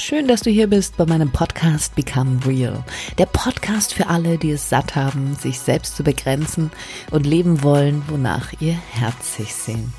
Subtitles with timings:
[0.00, 2.82] Schön, dass du hier bist bei meinem Podcast Become Real.
[3.18, 6.70] Der Podcast für alle, die es satt haben, sich selbst zu begrenzen
[7.10, 9.92] und leben wollen, wonach ihr Herz sehnt.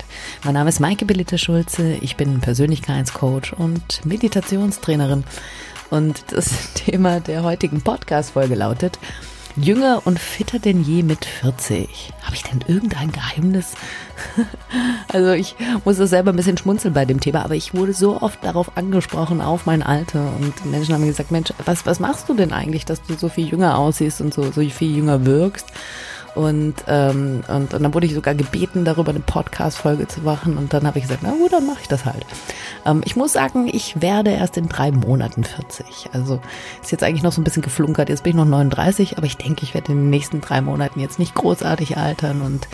[0.44, 1.98] Mein Name ist Maike Belita Schulze.
[2.02, 5.24] Ich bin Persönlichkeitscoach und Meditationstrainerin.
[5.92, 8.98] Und das Thema der heutigen Podcast-Folge lautet,
[9.56, 12.14] Jünger und fitter denn je mit 40.
[12.24, 13.74] Habe ich denn irgendein Geheimnis?
[15.08, 18.22] also ich muss das selber ein bisschen schmunzeln bei dem Thema, aber ich wurde so
[18.22, 20.32] oft darauf angesprochen, auf mein Alter.
[20.40, 23.48] Und Menschen haben gesagt, Mensch, was, was machst du denn eigentlich, dass du so viel
[23.48, 25.68] jünger aussiehst und so, so viel jünger wirkst?
[26.34, 30.58] Und, ähm, und, und dann wurde ich sogar gebeten, darüber eine Podcast-Folge zu machen.
[30.58, 32.26] Und dann habe ich gesagt, na gut, dann mache ich das halt.
[32.86, 36.10] Ähm, ich muss sagen, ich werde erst in drei Monaten 40.
[36.14, 36.40] Also
[36.82, 38.10] ist jetzt eigentlich noch so ein bisschen geflunkert.
[38.10, 41.00] Jetzt bin ich noch 39, aber ich denke, ich werde in den nächsten drei Monaten
[41.00, 42.68] jetzt nicht großartig altern und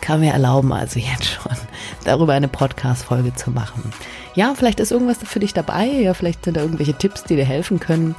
[0.00, 1.52] kann mir erlauben, also jetzt schon
[2.04, 3.92] darüber eine Podcast-Folge zu machen.
[4.34, 5.86] Ja, vielleicht ist irgendwas für dich dabei.
[5.86, 8.16] Ja, vielleicht sind da irgendwelche Tipps, die dir helfen können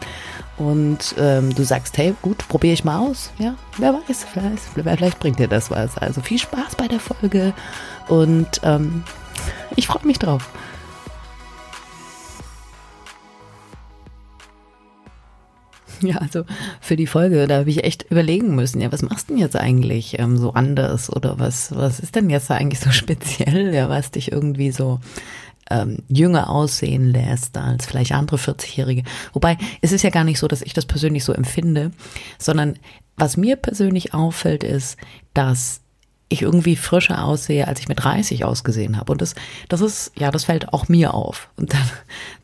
[0.58, 3.32] und ähm, du sagst, hey, gut, probiere ich mal aus.
[3.38, 4.60] Ja, wer weiß, vielleicht,
[5.00, 5.98] vielleicht bringt dir das was.
[5.98, 7.54] Also viel Spaß bei der Folge
[8.08, 9.04] und ähm,
[9.76, 10.50] ich freue mich drauf.
[16.02, 16.44] Ja, also
[16.82, 19.56] für die Folge, da habe ich echt überlegen müssen, ja, was machst du denn jetzt
[19.56, 24.12] eigentlich ähm, so anders oder was, was ist denn jetzt eigentlich so speziell, ja, was
[24.12, 25.00] dich irgendwie so
[25.70, 29.04] ähm, jünger aussehen lässt als vielleicht andere 40-Jährige.
[29.34, 31.92] Wobei es ist ja gar nicht so, dass ich das persönlich so empfinde,
[32.38, 32.78] sondern
[33.18, 34.98] was mir persönlich auffällt, ist,
[35.34, 35.82] dass
[36.28, 39.12] ich irgendwie frischer aussehe, als ich mit 30 ausgesehen habe.
[39.12, 39.36] Und das,
[39.70, 41.50] das ist, ja, das fällt auch mir auf.
[41.56, 41.90] Und dann,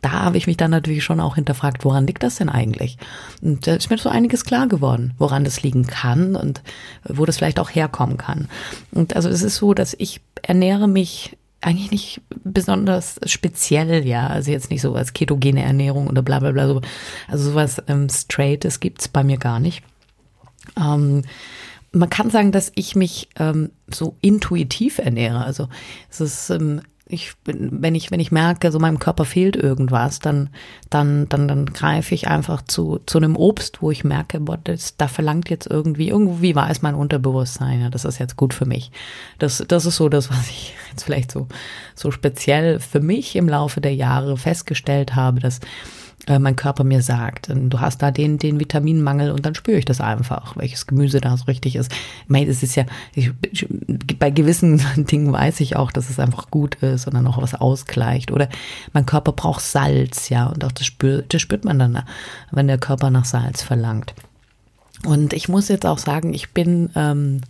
[0.01, 2.97] da habe ich mich dann natürlich schon auch hinterfragt, woran liegt das denn eigentlich?
[3.41, 6.61] Und da ist mir so einiges klar geworden, woran das liegen kann und
[7.03, 8.47] wo das vielleicht auch herkommen kann.
[8.91, 14.27] Und also es ist so, dass ich ernähre mich eigentlich nicht besonders speziell, ja.
[14.27, 16.67] Also jetzt nicht so als ketogene Ernährung oder bla bla bla.
[16.67, 16.81] So.
[17.27, 19.83] Also sowas ähm, Straightes gibt's bei mir gar nicht.
[20.77, 21.23] Ähm,
[21.91, 25.43] man kann sagen, dass ich mich ähm, so intuitiv ernähre.
[25.43, 25.67] Also
[26.09, 30.19] es ist ähm, ich bin, wenn ich, wenn ich merke, so meinem Körper fehlt irgendwas,
[30.19, 30.49] dann,
[30.89, 34.97] dann, dann, dann greife ich einfach zu, zu einem Obst, wo ich merke, boah, das,
[34.97, 38.91] da verlangt jetzt irgendwie, irgendwie weiß mein Unterbewusstsein, ja, das ist jetzt gut für mich.
[39.39, 41.47] Das, das ist so das, was ich jetzt vielleicht so,
[41.95, 45.59] so speziell für mich im Laufe der Jahre festgestellt habe, dass
[46.27, 47.51] äh, mein Körper mir sagt.
[47.53, 51.35] Du hast da den, den Vitaminmangel und dann spüre ich das einfach, welches Gemüse da
[51.35, 51.91] so richtig ist.
[51.91, 53.31] Ich meine, es ist ja, ich,
[54.19, 57.55] bei gewissen Dingen weiß ich auch, dass es einfach gut ist und dann auch was
[57.55, 58.31] ausgleicht.
[58.31, 58.49] Oder
[58.93, 62.03] mein Körper braucht Salz, ja, und auch das spürt, das spürt man dann,
[62.51, 64.13] wenn der Körper nach Salz verlangt.
[65.05, 67.41] Und ich muss jetzt auch sagen, ich bin, ähm,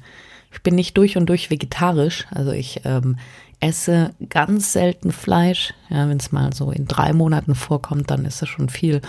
[0.54, 2.26] ich bin nicht durch und durch vegetarisch.
[2.32, 3.18] Also ich, ähm,
[3.62, 5.74] esse ganz selten Fleisch.
[5.90, 9.02] Ja, wenn es mal so in drei Monaten vorkommt, dann ist das schon viel.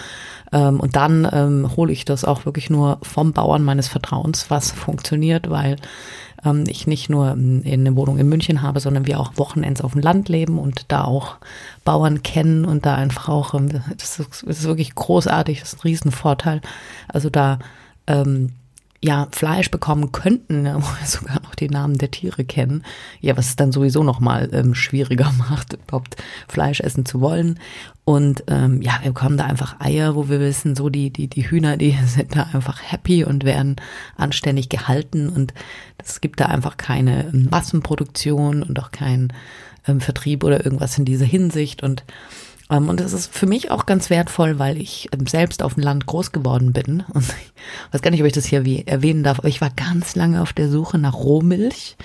[0.53, 4.71] Ähm, und dann ähm, hole ich das auch wirklich nur vom Bauern meines Vertrauens, was
[4.71, 5.77] funktioniert, weil
[6.45, 9.93] ähm, ich nicht nur in eine Wohnung in München habe, sondern wir auch Wochenends auf
[9.93, 11.37] dem Land leben und da auch
[11.85, 15.79] Bauern kennen und da einfach auch, ähm, das ist, das ist wirklich großartig, das ist
[15.79, 16.61] ein Riesenvorteil.
[17.09, 17.59] Also da
[18.07, 18.53] ähm,
[19.03, 22.85] ja Fleisch bekommen könnten, wo wir sogar noch die Namen der Tiere kennen,
[23.21, 26.17] ja, was es dann sowieso noch mal ähm, schwieriger macht, überhaupt
[26.49, 27.59] Fleisch essen zu wollen.
[28.05, 31.49] Und ähm, ja, wir bekommen da einfach Eier, wo wir wissen, so die die die
[31.49, 33.77] Hühner, die sind da einfach happy und werden
[34.17, 35.29] anständig gehalten.
[35.29, 35.53] Und
[35.99, 39.33] es gibt da einfach keine ähm, Massenproduktion und auch keinen
[39.87, 41.83] ähm, Vertrieb oder irgendwas in dieser Hinsicht.
[41.83, 42.05] Und
[42.79, 46.07] und das ist für mich auch ganz wertvoll, weil ich ähm, selbst auf dem Land
[46.07, 47.05] groß geworden bin.
[47.13, 49.71] Und ich weiß gar nicht, ob ich das hier wie erwähnen darf, aber ich war
[49.71, 51.97] ganz lange auf der Suche nach Rohmilch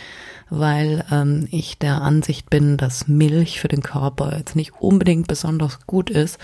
[0.49, 5.85] weil ähm, ich der Ansicht bin, dass Milch für den Körper jetzt nicht unbedingt besonders
[5.87, 6.39] gut ist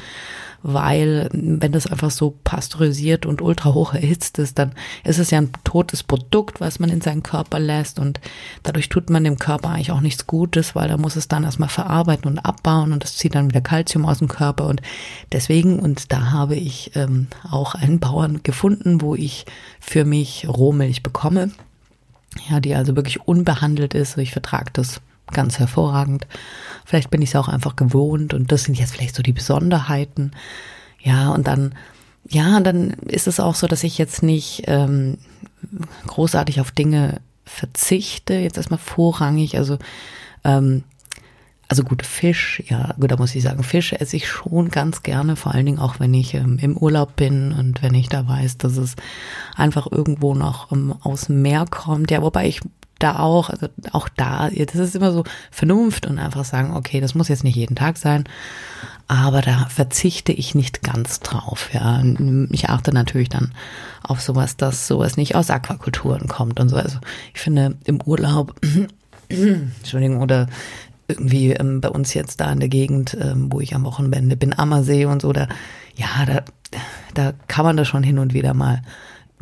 [0.64, 4.72] weil wenn das einfach so pasteurisiert und ultra hoch erhitzt ist, dann
[5.04, 8.22] ist es ja ein totes Produkt, was man in seinen Körper lässt und
[8.64, 11.70] dadurch tut man dem Körper eigentlich auch nichts Gutes, weil da muss es dann erstmal
[11.70, 14.82] verarbeiten und abbauen und das zieht dann wieder Kalzium aus dem Körper und
[15.34, 19.46] deswegen und da habe ich ähm, auch einen Bauern gefunden, wo ich
[19.82, 21.52] für mich Rohmilch bekomme.
[22.50, 24.18] Ja, die also wirklich unbehandelt ist.
[24.18, 26.28] Ich vertrage das ganz hervorragend.
[26.86, 30.32] Vielleicht bin ich es auch einfach gewohnt und das sind jetzt vielleicht so die Besonderheiten.
[31.02, 31.76] Ja, und dann,
[32.28, 35.18] ja, dann ist es auch so, dass ich jetzt nicht ähm,
[36.08, 39.58] großartig auf Dinge verzichte, jetzt erstmal vorrangig.
[39.58, 39.78] Also,
[40.44, 40.84] ähm,
[41.68, 45.36] also gut, Fisch, ja, gut, da muss ich sagen, Fisch esse ich schon ganz gerne,
[45.36, 48.58] vor allen Dingen auch, wenn ich ähm, im Urlaub bin und wenn ich da weiß,
[48.58, 48.96] dass es
[49.56, 52.12] einfach irgendwo noch ähm, aus dem Meer kommt.
[52.12, 52.62] Ja, wobei ich
[53.04, 57.16] da auch, also auch da, das ist immer so Vernunft und einfach sagen, okay, das
[57.16, 58.24] muss jetzt nicht jeden Tag sein.
[59.08, 61.70] aber da verzichte ich nicht ganz drauf.
[61.74, 62.02] Ja,
[62.50, 63.52] ich achte natürlich dann
[64.02, 66.78] auf sowas, dass sowas nicht aus Aquakulturen kommt und so.
[66.78, 67.00] Also
[67.34, 68.56] ich finde im Urlaub,
[69.30, 70.48] Entschuldigung, oder
[71.08, 74.58] irgendwie ähm, bei uns jetzt da in der Gegend, ähm, wo ich am Wochenende bin,
[74.58, 75.48] Ammersee und so, da,
[75.96, 76.44] ja, da,
[77.14, 78.82] da kann man das schon hin und wieder mal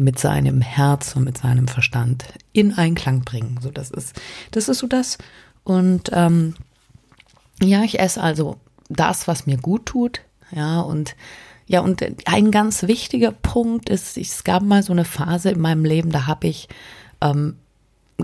[0.04, 3.60] mit seinem Herz und mit seinem Verstand in Einklang bringen.
[3.62, 4.20] So, das ist,
[4.52, 5.18] das ist so das.
[5.64, 6.56] Und ähm,
[7.62, 8.58] ja, ich esse also
[8.90, 10.22] das, was mir gut tut.
[10.52, 11.16] Ja, und
[11.68, 15.86] ja, und ein ganz wichtiger Punkt ist, es gab mal so eine Phase in meinem
[15.86, 16.68] Leben, da habe ich
[17.22, 17.56] ähm,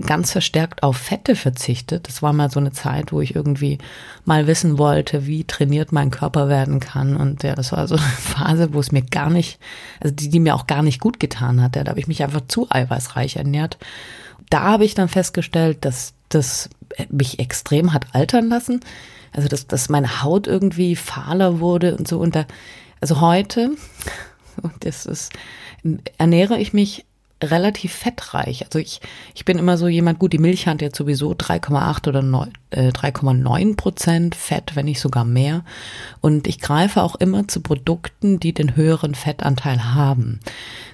[0.02, 2.08] ganz verstärkt auf Fette verzichtet.
[2.08, 3.78] Das war mal so eine Zeit, wo ich irgendwie
[4.24, 7.16] mal wissen wollte, wie trainiert mein Körper werden kann.
[7.16, 9.58] Und ja, das war so eine Phase, wo es mir gar nicht,
[10.00, 11.76] also die, die mir auch gar nicht gut getan hat.
[11.76, 13.78] Da habe ich mich einfach zu eiweißreich ernährt.
[14.50, 16.70] Da habe ich dann festgestellt, dass das
[17.10, 18.80] mich extrem hat altern lassen.
[19.32, 22.18] Also, dass, dass meine Haut irgendwie fahler wurde und so.
[22.18, 22.46] Und da,
[23.00, 23.72] also heute,
[24.80, 25.32] das ist,
[26.16, 27.04] ernähre ich mich
[27.42, 28.64] relativ fettreich.
[28.64, 29.00] Also ich,
[29.34, 33.74] ich bin immer so jemand, gut, die Milch hat jetzt sowieso 3,8 oder 3,9 äh,
[33.74, 35.64] Prozent Fett, wenn nicht sogar mehr.
[36.20, 40.40] Und ich greife auch immer zu Produkten, die den höheren Fettanteil haben.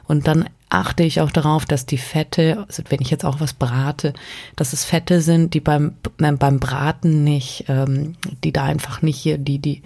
[0.06, 0.44] Und dann
[0.74, 4.12] achte ich auch darauf, dass die Fette, also wenn ich jetzt auch was brate,
[4.56, 9.38] dass es Fette sind, die beim beim Braten nicht, ähm, die da einfach nicht hier
[9.38, 9.82] die die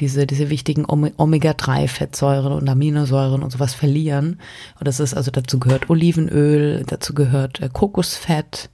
[0.00, 4.40] diese diese wichtigen Omega-3-Fettsäuren und Aminosäuren und sowas verlieren.
[4.78, 8.70] Und das ist also dazu gehört Olivenöl, dazu gehört äh, Kokosfett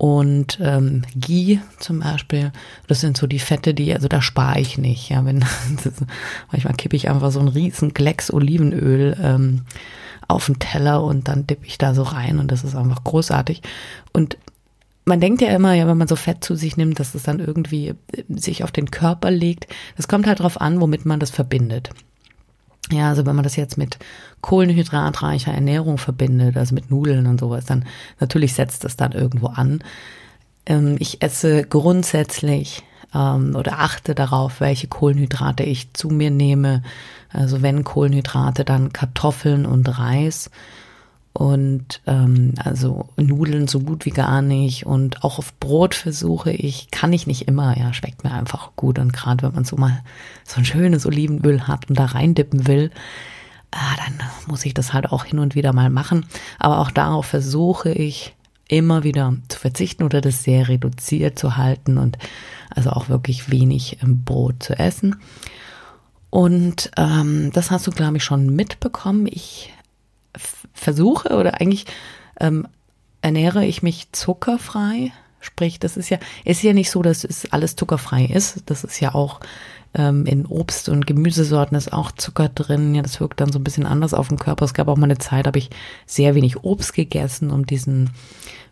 [0.00, 2.52] und ähm, Ghee zum Beispiel,
[2.86, 5.10] das sind so die Fette, die, also da spare ich nicht.
[5.10, 5.44] Ja, wenn
[6.50, 9.66] manchmal kippe ich einfach so einen riesen Klecks Olivenöl ähm,
[10.30, 13.62] auf den Teller und dann dippe ich da so rein und das ist einfach großartig.
[14.12, 14.36] Und
[15.04, 17.40] man denkt ja immer, ja, wenn man so Fett zu sich nimmt, dass es dann
[17.40, 17.94] irgendwie äh,
[18.28, 19.66] sich auf den Körper legt.
[19.96, 21.90] Das kommt halt drauf an, womit man das verbindet.
[22.92, 23.98] Ja, also wenn man das jetzt mit
[24.40, 27.84] kohlenhydratreicher Ernährung verbindet, also mit Nudeln und sowas, dann
[28.18, 29.82] natürlich setzt das dann irgendwo an.
[30.66, 32.82] Ähm, ich esse grundsätzlich
[33.14, 36.82] ähm, oder achte darauf, welche Kohlenhydrate ich zu mir nehme.
[37.32, 40.50] Also wenn Kohlenhydrate, dann Kartoffeln und Reis.
[41.32, 44.84] Und ähm, also Nudeln so gut wie gar nicht.
[44.86, 48.98] Und auch auf Brot versuche ich, kann ich nicht immer, ja, schmeckt mir einfach gut.
[48.98, 50.02] Und gerade wenn man so mal
[50.44, 52.90] so ein schönes Olivenöl hat und da reindippen will,
[53.70, 56.26] ah, dann muss ich das halt auch hin und wieder mal machen,
[56.58, 58.34] aber auch darauf versuche ich
[58.68, 62.18] immer wieder zu verzichten oder das sehr reduziert zu halten und
[62.74, 65.16] also auch wirklich wenig Brot zu essen.
[66.30, 69.26] Und ähm, das hast du, glaube ich, schon mitbekommen.
[69.26, 69.72] Ich
[70.72, 71.86] versuche oder eigentlich
[72.38, 72.66] ähm,
[73.20, 75.12] ernähre ich mich zuckerfrei.
[75.40, 78.62] Sprich, das ist ja, ist ja nicht so, dass es alles zuckerfrei ist.
[78.66, 79.40] Das ist ja auch
[79.94, 82.94] ähm, in Obst- und Gemüsesorten ist auch Zucker drin.
[82.94, 84.64] Ja, das wirkt dann so ein bisschen anders auf den Körper.
[84.64, 85.70] Es gab auch mal eine Zeit, habe ich
[86.06, 88.10] sehr wenig Obst gegessen, um diesen,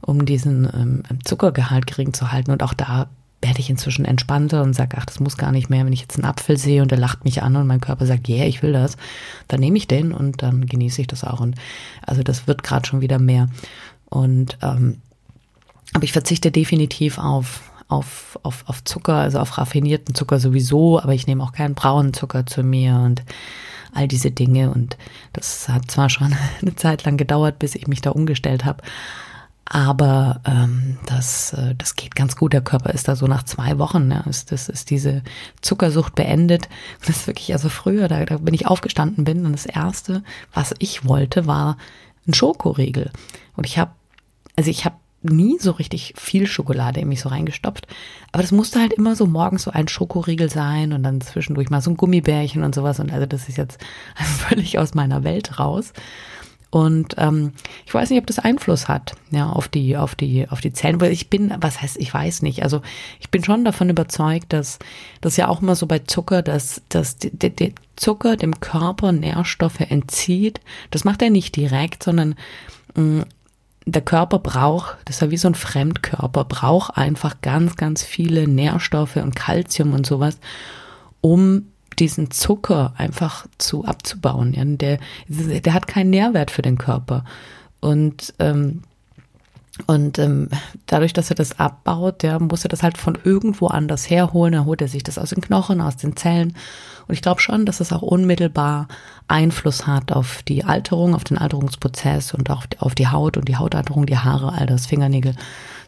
[0.01, 2.51] um diesen ähm, Zuckergehalt gering zu halten.
[2.51, 3.09] Und auch da
[3.40, 5.85] werde ich inzwischen entspannter und sage, ach, das muss gar nicht mehr.
[5.85, 8.29] Wenn ich jetzt einen Apfel sehe und der lacht mich an und mein Körper sagt,
[8.29, 8.96] ja, yeah, ich will das,
[9.46, 11.40] dann nehme ich den und dann genieße ich das auch.
[11.40, 11.55] Und
[12.02, 13.49] also das wird gerade schon wieder mehr.
[14.06, 15.00] Und ähm,
[15.94, 21.14] aber ich verzichte definitiv auf auf, auf, auf Zucker, also auf raffinierten Zucker sowieso, aber
[21.14, 23.23] ich nehme auch keinen braunen Zucker zu mir und
[23.95, 24.71] all diese Dinge.
[24.71, 24.97] Und
[25.33, 28.83] das hat zwar schon eine Zeit lang gedauert, bis ich mich da umgestellt habe.
[29.71, 32.55] Aber ähm, das, äh, das geht ganz gut.
[32.55, 35.23] Der Körper ist da so nach zwei Wochen, ja, ist, das ist diese
[35.61, 36.69] Zuckersucht beendet.
[37.01, 40.23] Das ist wirklich, also früher, da, da bin ich aufgestanden bin und das Erste,
[40.53, 41.77] was ich wollte, war
[42.27, 43.11] ein Schokoriegel.
[43.57, 43.93] Und ich habe,
[44.57, 47.87] also ich habe nie so richtig viel Schokolade in mich so reingestopft.
[48.33, 51.81] Aber das musste halt immer so morgens so ein Schokoriegel sein und dann zwischendurch mal
[51.81, 53.01] so ein Gummibärchen und sowas.
[53.01, 53.81] Und also das ist jetzt
[54.15, 55.93] völlig aus meiner Welt raus.
[56.71, 57.53] Und ähm,
[57.87, 61.01] ich weiß nicht, ob das Einfluss hat, ja, auf die, auf die, auf die Zellen.
[61.01, 62.63] Weil ich bin, was heißt, ich weiß nicht.
[62.63, 62.83] Also
[63.21, 64.79] ich bin schon davon überzeugt, dass
[65.23, 69.81] das ja auch immer so bei Zucker, dass, dass der, der Zucker dem Körper Nährstoffe
[69.81, 70.61] entzieht.
[70.91, 72.35] Das macht er nicht direkt, sondern
[72.95, 73.25] mh, mm,
[73.87, 78.47] der Körper braucht, das ist ja wie so ein Fremdkörper, braucht einfach ganz, ganz viele
[78.47, 80.39] Nährstoffe und Kalzium und sowas,
[81.23, 84.55] um diesen Zucker einfach zu abzubauen.
[84.55, 87.25] Ja, der, der hat keinen Nährwert für den Körper.
[87.81, 88.83] Und ähm,
[89.87, 90.49] und ähm,
[90.87, 94.52] dadurch, dass er das abbaut, der muss er das halt von irgendwo anders herholen.
[94.52, 96.55] Dann holt er sich das aus den Knochen, aus den Zellen.
[97.07, 98.88] Und ich glaube schon, dass es auch unmittelbar
[99.28, 103.57] Einfluss hat auf die Alterung, auf den Alterungsprozess und auch auf die Haut und die
[103.57, 105.35] Hautalterung, die Haare, all das, Fingernägel.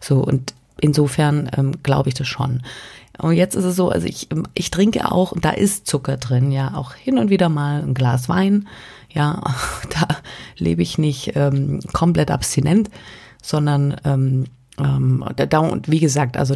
[0.01, 2.63] So und insofern ähm, glaube ich das schon.
[3.21, 6.75] Und jetzt ist es so, also ich, ich trinke auch, da ist Zucker drin, ja,
[6.75, 8.69] auch hin und wieder mal ein Glas Wein.
[9.11, 9.43] Ja,
[9.91, 10.09] da
[10.57, 12.91] lebe ich nicht ähm, komplett abstinent,
[13.43, 14.45] sondern ähm,
[14.79, 16.55] ähm, da, und wie gesagt, also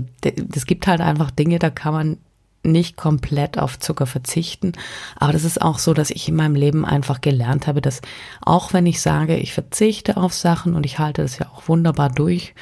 [0.55, 2.17] es gibt halt einfach Dinge, da kann man
[2.63, 4.73] nicht komplett auf Zucker verzichten.
[5.17, 8.01] Aber das ist auch so, dass ich in meinem Leben einfach gelernt habe, dass
[8.41, 12.09] auch wenn ich sage, ich verzichte auf Sachen und ich halte das ja auch wunderbar
[12.09, 12.55] durch,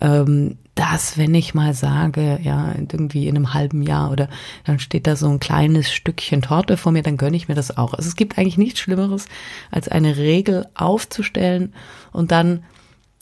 [0.00, 4.28] ähm, dass wenn ich mal sage, ja, irgendwie in einem halben Jahr oder
[4.64, 7.76] dann steht da so ein kleines Stückchen Torte vor mir, dann gönne ich mir das
[7.76, 7.94] auch.
[7.94, 9.24] Also es gibt eigentlich nichts Schlimmeres,
[9.70, 11.72] als eine Regel aufzustellen
[12.12, 12.62] und dann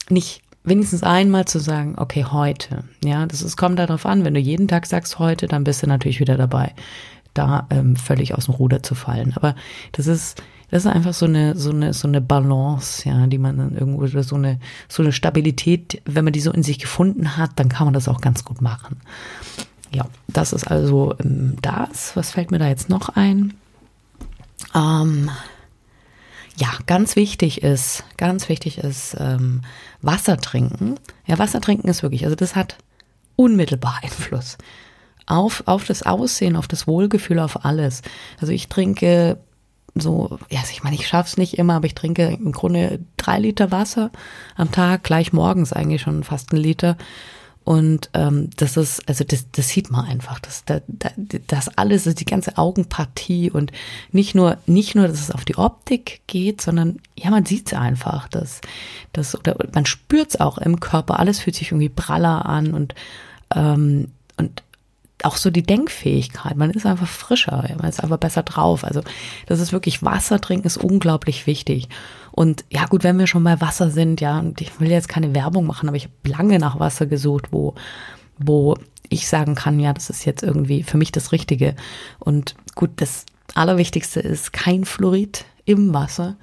[0.09, 2.83] nicht wenigstens einmal zu sagen, okay, heute.
[3.03, 4.25] Ja, das ist, kommt darauf an.
[4.25, 6.73] Wenn du jeden Tag sagst heute, dann bist du natürlich wieder dabei,
[7.35, 9.33] da ähm, völlig aus dem Ruder zu fallen.
[9.35, 9.55] Aber
[9.91, 13.57] das ist, das ist einfach so eine, so eine, so eine Balance, ja, die man
[13.57, 17.51] dann irgendwo, so eine, so eine Stabilität, wenn man die so in sich gefunden hat,
[17.57, 18.97] dann kann man das auch ganz gut machen.
[19.91, 22.15] Ja, das ist also ähm, das.
[22.15, 23.53] Was fällt mir da jetzt noch ein?
[24.73, 25.29] Ähm,
[26.57, 29.61] ja, ganz wichtig ist, ganz wichtig ist ähm,
[30.01, 30.95] Wasser trinken.
[31.25, 32.77] Ja, Wasser trinken ist wirklich, also das hat
[33.35, 34.57] unmittelbar Einfluss
[35.25, 38.01] auf, auf das Aussehen, auf das Wohlgefühl, auf alles.
[38.39, 39.37] Also ich trinke
[39.95, 43.71] so, ja, ich meine, ich schaff's nicht immer, aber ich trinke im Grunde drei Liter
[43.71, 44.11] Wasser
[44.55, 46.97] am Tag, gleich morgens eigentlich schon fast ein Liter.
[47.63, 50.83] Und ähm, das ist, also das, das sieht man einfach, das, das,
[51.47, 53.71] das alles ist die ganze Augenpartie und
[54.11, 58.27] nicht nur, nicht nur, dass es auf die Optik geht, sondern ja, man sieht's einfach,
[58.27, 58.61] dass
[59.13, 62.93] das oder man spürt's auch im Körper, alles fühlt sich irgendwie praller an und
[63.55, 64.63] ähm, und
[65.25, 66.55] auch so die Denkfähigkeit.
[66.55, 68.83] Man ist einfach frischer, man ist einfach besser drauf.
[68.83, 69.01] Also
[69.47, 71.89] das ist wirklich Wasser trinken ist unglaublich wichtig.
[72.31, 75.33] Und ja gut, wenn wir schon bei Wasser sind, ja, und ich will jetzt keine
[75.33, 77.75] Werbung machen, aber ich habe lange nach Wasser gesucht, wo
[78.37, 78.75] wo
[79.09, 81.75] ich sagen kann, ja, das ist jetzt irgendwie für mich das Richtige.
[82.19, 86.35] Und gut, das Allerwichtigste ist kein Fluorid im Wasser.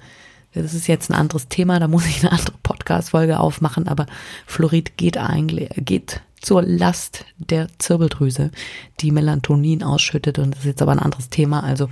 [0.53, 4.05] Das ist jetzt ein anderes Thema, da muss ich eine andere Podcast-Folge aufmachen, aber
[4.45, 8.51] Fluorid geht eigentlich, geht zur Last der Zirbeldrüse,
[8.99, 10.37] die Melatonin ausschüttet.
[10.37, 11.63] Und das ist jetzt aber ein anderes Thema.
[11.63, 11.89] Also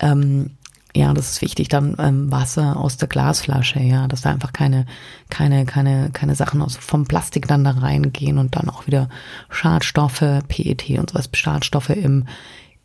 [0.00, 0.50] ähm,
[0.94, 4.86] ja, das ist wichtig, dann ähm, Wasser aus der Glasflasche, ja, dass da einfach keine,
[5.28, 9.08] keine, keine, keine Sachen aus vom Plastik dann da reingehen und dann auch wieder
[9.50, 12.26] Schadstoffe, PET und sowas, Schadstoffe im,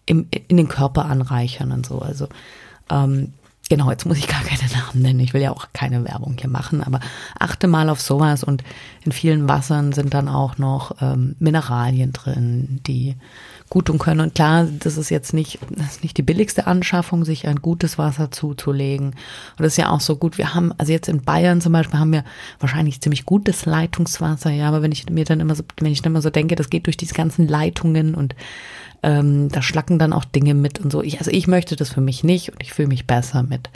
[0.06, 2.00] im, in den Körper anreichern und so.
[2.00, 2.28] Also
[2.90, 3.34] ähm,
[3.67, 5.19] Genau, jetzt muss ich gar keine Namen nennen.
[5.22, 7.00] Ich will ja auch keine Werbung hier machen, aber
[7.39, 8.63] achte mal auf sowas und
[9.03, 13.15] in vielen Wassern sind dann auch noch ähm, Mineralien drin, die
[13.69, 14.19] gut tun können.
[14.19, 17.98] Und klar, das ist jetzt nicht, das ist nicht die billigste Anschaffung, sich ein gutes
[17.98, 19.07] Wasser zuzulegen.
[19.07, 20.38] Und das ist ja auch so gut.
[20.38, 22.24] Wir haben, also jetzt in Bayern zum Beispiel haben wir
[22.60, 26.13] wahrscheinlich ziemlich gutes Leitungswasser, ja, aber wenn ich mir dann immer so, wenn ich dann
[26.13, 28.36] immer so denke, das geht durch diese ganzen Leitungen und
[29.03, 31.01] ähm, da schlacken dann auch Dinge mit und so.
[31.01, 33.69] Ich, also ich möchte das für mich nicht und ich fühle mich besser mit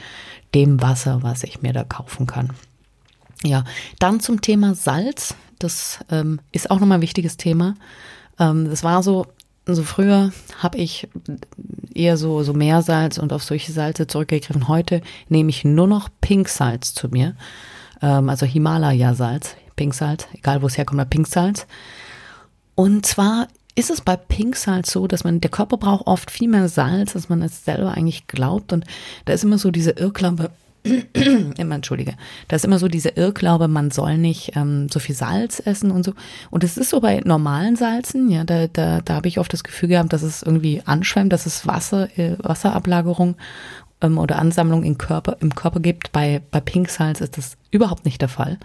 [0.56, 2.52] dem Wasser, was ich mir da kaufen kann.
[3.44, 3.64] Ja,
[4.00, 5.36] dann zum Thema Salz.
[5.60, 7.76] Das ähm, ist auch nochmal ein wichtiges Thema.
[8.40, 9.28] Ähm, das war so,
[9.76, 11.08] so früher habe ich
[11.94, 14.68] eher so, so Meersalz und auf solche Salze zurückgegriffen.
[14.68, 17.36] Heute nehme ich nur noch Pinksalz zu mir.
[18.02, 21.68] Ähm, also Himalaya-Salz, Pinksalz, egal wo es herkommt, Pinksalz.
[22.76, 26.70] Und zwar ist es bei Pinksalz so, dass man, der Körper braucht oft viel mehr
[26.70, 28.74] Salz, als man es selber eigentlich glaubt.
[28.74, 28.86] Und
[29.26, 30.52] da ist immer so diese Irrglaube,
[31.58, 32.16] immer, entschuldige,
[32.48, 36.04] da ist immer so diese Irrglaube, man soll nicht ähm, so viel Salz essen und
[36.04, 36.14] so.
[36.50, 39.64] Und es ist so bei normalen Salzen, ja, da, da, da habe ich oft das
[39.64, 43.36] Gefühl gehabt, dass es irgendwie anschwemmt, dass es Wasser, äh, Wasserablagerung
[44.02, 46.12] ähm, oder Ansammlung im Körper, im Körper gibt.
[46.12, 48.58] Bei, bei Pinksalz ist das überhaupt nicht der Fall.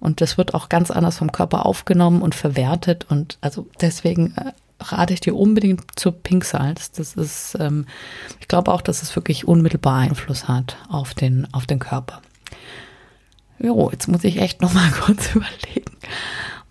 [0.00, 3.06] Und das wird auch ganz anders vom Körper aufgenommen und verwertet.
[3.08, 6.90] Und also deswegen äh, rate ich dir unbedingt zu Pinksalz.
[6.92, 7.86] Das ist, ähm,
[8.40, 12.20] ich glaube auch, dass es wirklich unmittelbar Einfluss hat auf den, auf den Körper.
[13.58, 15.96] Jo, jetzt muss ich echt noch mal kurz überlegen,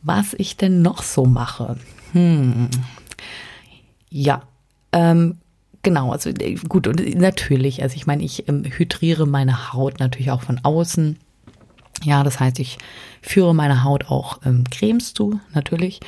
[0.02, 1.78] was ich denn noch so mache.
[2.14, 2.70] Hm.
[4.10, 4.42] Ja,
[4.92, 5.38] ähm,
[5.84, 10.32] genau, also äh, gut, und natürlich, also ich meine, ich ähm, hydriere meine Haut natürlich
[10.32, 11.18] auch von außen.
[12.04, 12.78] Ja, das heißt, ich
[13.22, 16.00] führe meine Haut auch ähm, Cremes zu, natürlich.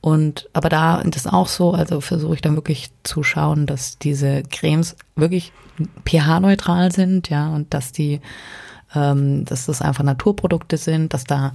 [0.00, 3.98] Und aber da ist es auch so, also versuche ich dann wirklich zu schauen, dass
[3.98, 5.52] diese Cremes wirklich
[6.06, 8.20] pH-neutral sind, ja, und dass die,
[8.94, 11.52] ähm, dass das einfach Naturprodukte sind, dass da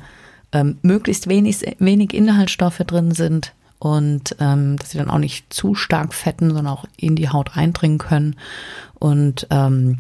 [0.51, 5.73] ähm, möglichst wenig, wenig Inhaltsstoffe drin sind und ähm, dass sie dann auch nicht zu
[5.73, 8.35] stark fetten, sondern auch in die Haut eindringen können.
[8.99, 9.97] Und ähm,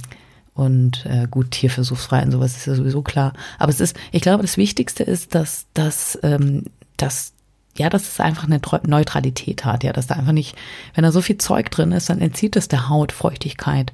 [0.55, 3.33] und äh, gut, tierversuchsfrei und sowas ist ja sowieso klar.
[3.57, 7.33] Aber es ist, ich glaube, das Wichtigste ist, dass, dass, ähm, dass
[7.77, 10.55] ja, dass es einfach eine Neutralität hat, ja, dass da einfach nicht,
[10.93, 13.93] wenn da so viel Zeug drin ist, dann entzieht es der Haut Feuchtigkeit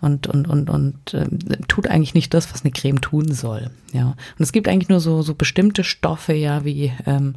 [0.00, 1.26] und und und und äh,
[1.68, 4.08] tut eigentlich nicht das, was eine Creme tun soll, ja.
[4.08, 7.36] Und es gibt eigentlich nur so so bestimmte Stoffe, ja, wie ähm,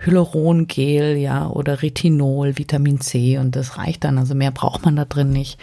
[0.00, 4.18] Hyalurongel, ja, oder Retinol, Vitamin C und das reicht dann.
[4.18, 5.58] Also mehr braucht man da drin nicht.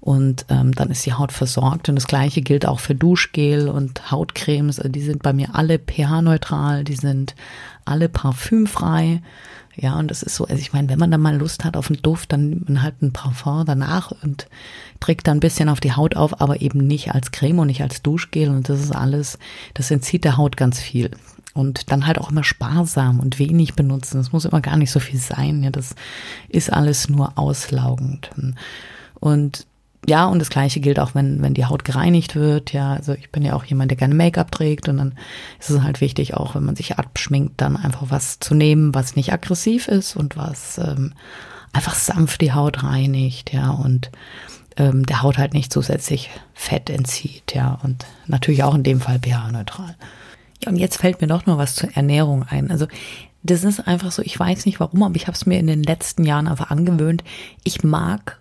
[0.00, 1.88] Und ähm, dann ist die Haut versorgt.
[1.88, 4.78] Und das gleiche gilt auch für Duschgel und Hautcremes.
[4.78, 7.34] Also die sind bei mir alle pH-neutral, die sind
[7.84, 9.22] alle parfümfrei.
[9.80, 11.88] Ja, und das ist so, also ich meine, wenn man da mal Lust hat auf
[11.88, 14.48] einen Duft, dann nimmt man halt ein Parfum danach und
[14.98, 17.82] trägt da ein bisschen auf die Haut auf, aber eben nicht als Creme und nicht
[17.82, 18.48] als Duschgel.
[18.48, 19.38] Und das ist alles,
[19.74, 21.12] das entzieht der Haut ganz viel.
[21.54, 24.18] Und dann halt auch immer sparsam und wenig benutzen.
[24.18, 25.62] Das muss immer gar nicht so viel sein.
[25.62, 25.94] Ja, das
[26.48, 28.30] ist alles nur auslaugend.
[29.20, 29.66] Und
[30.06, 32.72] ja, und das Gleiche gilt auch, wenn, wenn die Haut gereinigt wird.
[32.72, 35.14] Ja, also ich bin ja auch jemand, der gerne Make-up trägt und dann
[35.58, 39.16] ist es halt wichtig, auch wenn man sich abschminkt, dann einfach was zu nehmen, was
[39.16, 41.14] nicht aggressiv ist und was ähm,
[41.72, 44.10] einfach sanft die Haut reinigt, ja, und
[44.76, 49.18] ähm, der Haut halt nicht zusätzlich Fett entzieht, ja, und natürlich auch in dem Fall
[49.18, 49.96] pH-neutral.
[50.64, 52.70] Ja, und jetzt fällt mir doch noch was zur Ernährung ein.
[52.70, 52.86] Also
[53.42, 55.82] das ist einfach so, ich weiß nicht warum, aber ich habe es mir in den
[55.82, 57.22] letzten Jahren einfach angewöhnt.
[57.62, 58.40] Ich mag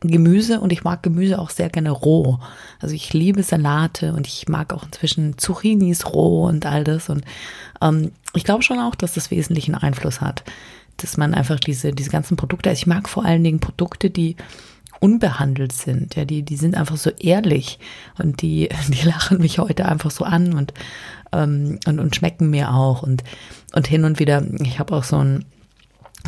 [0.00, 2.38] Gemüse und ich mag Gemüse auch sehr gerne roh.
[2.80, 7.10] Also ich liebe Salate und ich mag auch inzwischen Zucchinis roh und all das.
[7.10, 7.24] Und
[7.82, 10.42] ähm, ich glaube schon auch, dass das wesentlichen Einfluss hat,
[10.96, 14.36] dass man einfach diese, diese ganzen Produkte, also ich mag vor allen Dingen Produkte, die
[15.00, 16.14] unbehandelt sind.
[16.14, 17.78] Ja, die, die sind einfach so ehrlich
[18.18, 20.72] und die, die lachen mich heute einfach so an und,
[21.32, 23.02] ähm, und, und schmecken mir auch.
[23.02, 23.22] Und,
[23.74, 25.44] und hin und wieder, ich habe auch so ein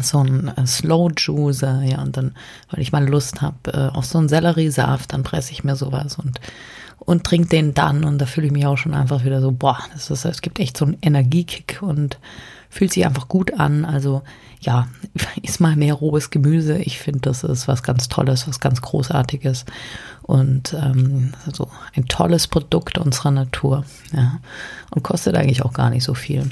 [0.01, 2.35] so ein äh, Slow Juicer, ja, und dann,
[2.71, 6.17] weil ich mal Lust habe äh, auf so einen Selleriesaft, dann presse ich mir sowas
[6.17, 6.41] und
[7.05, 9.79] und trinke den dann und da fühle ich mich auch schon einfach wieder so, boah,
[9.93, 12.19] das ist, es gibt echt so einen Energiekick und
[12.71, 13.85] fühlt sich einfach gut an.
[13.85, 14.23] Also
[14.61, 14.87] ja,
[15.43, 16.79] ist mal mehr rohes Gemüse.
[16.79, 19.65] Ich finde, das ist was ganz Tolles, was ganz Großartiges
[20.23, 23.85] und ähm, so ein tolles Produkt unserer Natur.
[24.13, 24.39] Ja,
[24.91, 26.49] und kostet eigentlich auch gar nicht so viel.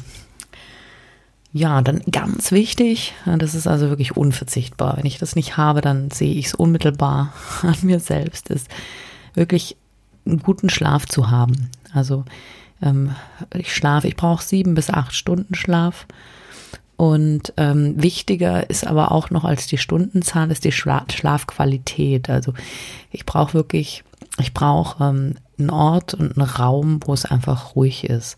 [1.53, 4.97] Ja, dann ganz wichtig, das ist also wirklich unverzichtbar.
[4.97, 7.33] Wenn ich das nicht habe, dann sehe ich es unmittelbar
[7.63, 8.69] an mir selbst, ist
[9.35, 9.77] wirklich
[10.27, 11.71] einen guten Schlaf zu haben.
[11.93, 12.25] Also
[12.81, 13.15] ähm,
[13.55, 16.07] ich schlafe, ich brauche sieben bis acht Stunden Schlaf.
[16.97, 22.29] Und ähm, wichtiger ist aber auch noch als die Stundenzahl ist die Schla Schlafqualität.
[22.29, 22.53] Also
[23.11, 24.05] ich brauche wirklich,
[24.39, 28.37] ich brauche ähm, einen Ort und einen Raum, wo es einfach ruhig ist.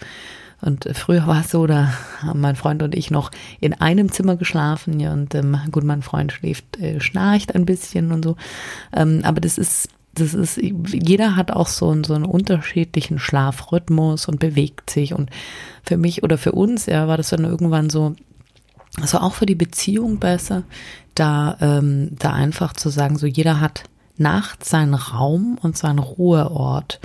[0.63, 4.37] Und früher war es so, da haben mein Freund und ich noch in einem Zimmer
[4.37, 5.01] geschlafen.
[5.01, 8.37] Ja, und ähm, gut, mein Freund schläft, äh, schnarcht ein bisschen und so.
[8.95, 14.39] Ähm, aber das ist, das ist, jeder hat auch so, so einen unterschiedlichen Schlafrhythmus und
[14.39, 15.15] bewegt sich.
[15.15, 15.31] Und
[15.83, 18.15] für mich oder für uns, ja, war das dann irgendwann so,
[19.01, 20.63] also auch für die Beziehung besser,
[21.17, 23.85] da, ähm, da einfach zu sagen, so jeder hat
[24.17, 27.01] nachts seinen Raum und seinen Ruheort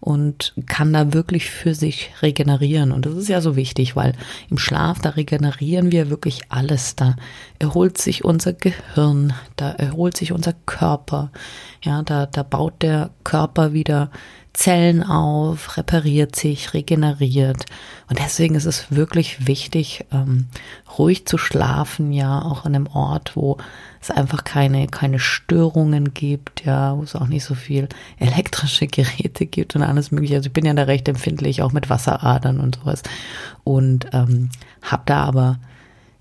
[0.00, 2.92] und kann da wirklich für sich regenerieren.
[2.92, 4.12] Und das ist ja so wichtig, weil
[4.48, 6.94] im Schlaf, da regenerieren wir wirklich alles.
[6.94, 7.16] Da
[7.58, 11.30] erholt sich unser Gehirn, da erholt sich unser Körper.
[11.82, 14.10] Ja, da, da baut der Körper wieder
[14.58, 17.66] Zellen auf, repariert sich, regeneriert.
[18.10, 20.46] Und deswegen ist es wirklich wichtig, ähm,
[20.98, 23.58] ruhig zu schlafen, ja, auch an einem Ort, wo
[24.02, 29.46] es einfach keine, keine Störungen gibt, ja, wo es auch nicht so viel elektrische Geräte
[29.46, 30.34] gibt und alles mögliche.
[30.34, 33.04] Also ich bin ja da recht empfindlich, auch mit Wasseradern und sowas.
[33.62, 34.50] Und ähm,
[34.82, 35.60] habe da aber,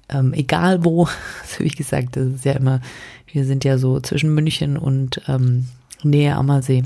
[0.10, 1.06] ähm, egal wo,
[1.44, 2.82] so wie gesagt, das ist ja immer,
[3.34, 5.70] wir sind ja so zwischen München und ähm,
[6.04, 6.84] Nähe Ammersee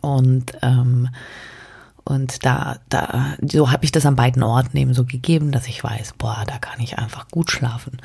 [0.00, 1.08] und ähm,
[2.08, 5.82] und da, da, so habe ich das an beiden Orten eben so gegeben, dass ich
[5.82, 8.00] weiß, boah, da kann ich einfach gut schlafen.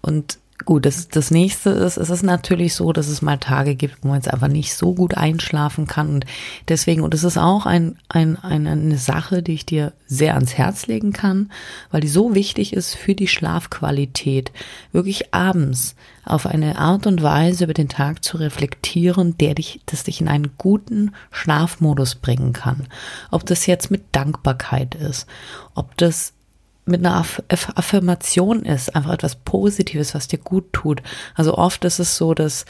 [0.00, 4.02] Und Gut, das, das nächste ist, es ist natürlich so, dass es mal Tage gibt,
[4.02, 6.08] wo man jetzt einfach nicht so gut einschlafen kann.
[6.08, 6.26] Und
[6.68, 10.86] deswegen, und es ist auch ein, ein, eine Sache, die ich dir sehr ans Herz
[10.86, 11.52] legen kann,
[11.90, 14.50] weil die so wichtig ist für die Schlafqualität,
[14.92, 20.04] wirklich abends auf eine Art und Weise über den Tag zu reflektieren, der dich, das
[20.04, 22.88] dich in einen guten Schlafmodus bringen kann.
[23.30, 25.26] Ob das jetzt mit Dankbarkeit ist,
[25.74, 26.32] ob das
[26.86, 31.02] mit einer Affirmation ist, einfach etwas Positives, was dir gut tut.
[31.34, 32.64] Also oft ist es so, dass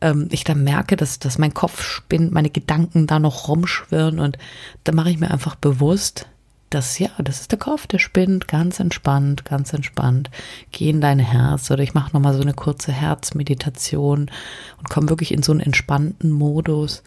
[0.00, 4.38] ähm, ich dann merke, dass, dass mein Kopf spinnt, meine Gedanken da noch rumschwirren und
[4.84, 6.26] da mache ich mir einfach bewusst,
[6.70, 10.30] das, ja, das ist der Kopf, der spinnt, ganz entspannt, ganz entspannt.
[10.70, 14.30] Geh in dein Herz oder ich mache nochmal so eine kurze Herzmeditation
[14.76, 17.02] und komme wirklich in so einen entspannten Modus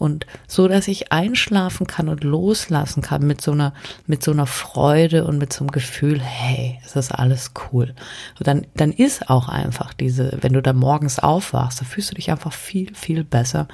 [0.00, 3.74] und so, dass ich einschlafen kann und loslassen kann mit so einer,
[4.06, 7.94] mit so einer Freude und mit so einem Gefühl, hey, es ist alles cool.
[8.38, 12.14] Und dann, dann ist auch einfach diese, wenn du da morgens aufwachst, da fühlst du
[12.14, 13.68] dich einfach viel, viel besser.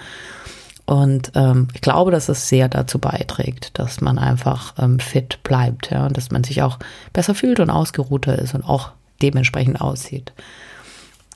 [0.85, 5.93] Und ähm, ich glaube, dass es sehr dazu beiträgt, dass man einfach ähm, fit bleibt,
[5.93, 6.81] ja, und dass man sich auch
[7.13, 8.91] besser fühlt und ausgeruhter ist und auch
[9.23, 10.33] dementsprechend aussieht.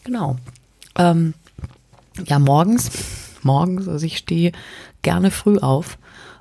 [0.03, 0.37] Genau.
[0.99, 1.35] Ähm,
[2.27, 2.91] ja, morgens,
[3.45, 4.53] morgens, also ich stehe
[5.03, 5.99] gerne früh auf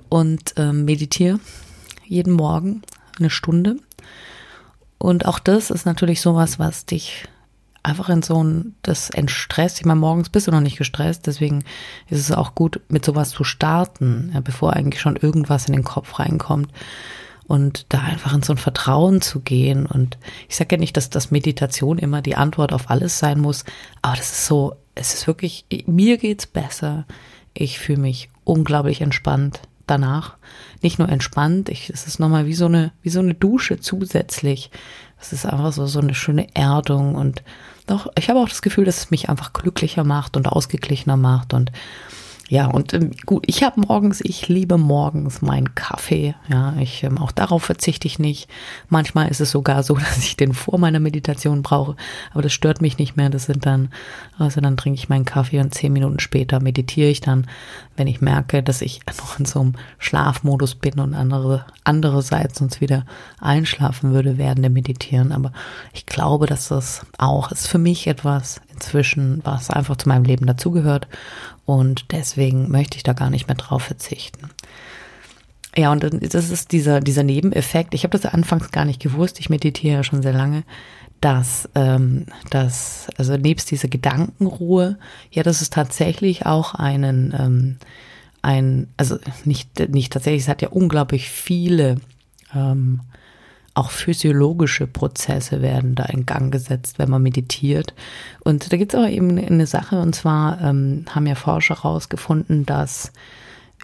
[0.10, 1.40] und ähm, meditiere
[2.06, 2.82] jeden Morgen
[3.20, 3.78] eine Stunde.
[4.98, 7.28] Und auch das ist natürlich sowas, was dich
[7.84, 9.80] einfach in so ein, das entstresst.
[9.80, 11.64] Ich meine, morgens bist du noch nicht gestresst, deswegen
[12.10, 15.84] ist es auch gut, mit sowas zu starten, ja, bevor eigentlich schon irgendwas in den
[15.84, 16.72] Kopf reinkommt.
[17.48, 19.88] Und da einfach in so ein Vertrauen zu gehen.
[19.88, 23.66] Und ich sage ja nicht, dass das Meditation immer die Antwort auf alles sein muss,
[24.04, 27.06] aber das ist so, es ist wirklich, mir geht's besser.
[27.54, 30.36] Ich fühle mich unglaublich entspannt danach.
[30.82, 34.72] Nicht nur entspannt, ich, es ist nochmal wie so eine, wie so eine Dusche zusätzlich.
[35.20, 37.44] Es ist einfach so, so eine schöne Erdung und
[37.88, 41.54] doch, ich habe auch das Gefühl, dass es mich einfach glücklicher macht und ausgeglichener macht
[41.54, 41.72] und
[42.50, 46.34] ja, und ähm, gut, ich habe morgens, ich liebe morgens meinen Kaffee.
[46.48, 48.50] Ja, ich ähm, auch darauf verzichte ich nicht.
[48.90, 51.96] Manchmal ist es sogar so, dass ich den vor meiner Meditation brauche,
[52.32, 53.30] aber das stört mich nicht mehr.
[53.30, 53.90] Das sind dann,
[54.40, 57.46] also dann trinke ich meinen Kaffee und zehn Minuten später meditiere ich dann,
[57.98, 62.82] wenn ich merke, dass ich noch in so einem Schlafmodus bin und andere andererseits sonst
[62.82, 63.06] wieder
[63.40, 65.34] einschlafen würde während dem Meditieren.
[65.34, 65.54] Aber
[65.94, 70.46] ich glaube, dass das auch ist für mich etwas inzwischen, was einfach zu meinem Leben
[70.46, 71.08] dazugehört
[71.66, 74.50] und deswegen möchte ich da gar nicht mehr drauf verzichten.
[75.76, 77.94] Ja, und das ist dieser, dieser Nebeneffekt.
[77.94, 79.40] Ich habe das anfangs gar nicht gewusst.
[79.40, 80.64] Ich meditiere ja schon sehr lange,
[81.22, 84.98] dass, ähm, dass also nebst dieser Gedankenruhe,
[85.32, 87.78] ja, dass es tatsächlich auch einen, ähm,
[88.42, 91.98] ein, also nicht, nicht tatsächlich, es hat ja unglaublich viele
[92.56, 93.02] ähm,
[93.80, 97.94] auch physiologische Prozesse werden da in Gang gesetzt, wenn man meditiert.
[98.44, 102.66] Und da gibt es aber eben eine Sache, und zwar ähm, haben ja Forscher herausgefunden,
[102.66, 103.14] dass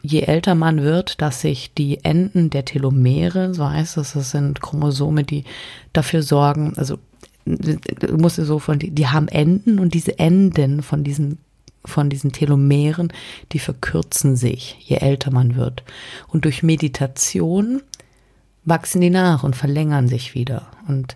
[0.02, 4.62] je älter man wird, dass sich die Enden der Telomere, so heißt es, das sind
[4.62, 5.46] Chromosome, die
[5.94, 6.98] dafür sorgen, also
[7.46, 11.38] du musst dir so von, die, die haben Enden und diese Enden von diesen
[11.88, 13.14] von diesen Telomeren,
[13.52, 15.84] die verkürzen sich, je älter man wird.
[16.28, 17.84] Und durch Meditation
[18.66, 20.68] wachsen die nach und verlängern sich wieder.
[20.88, 21.16] Und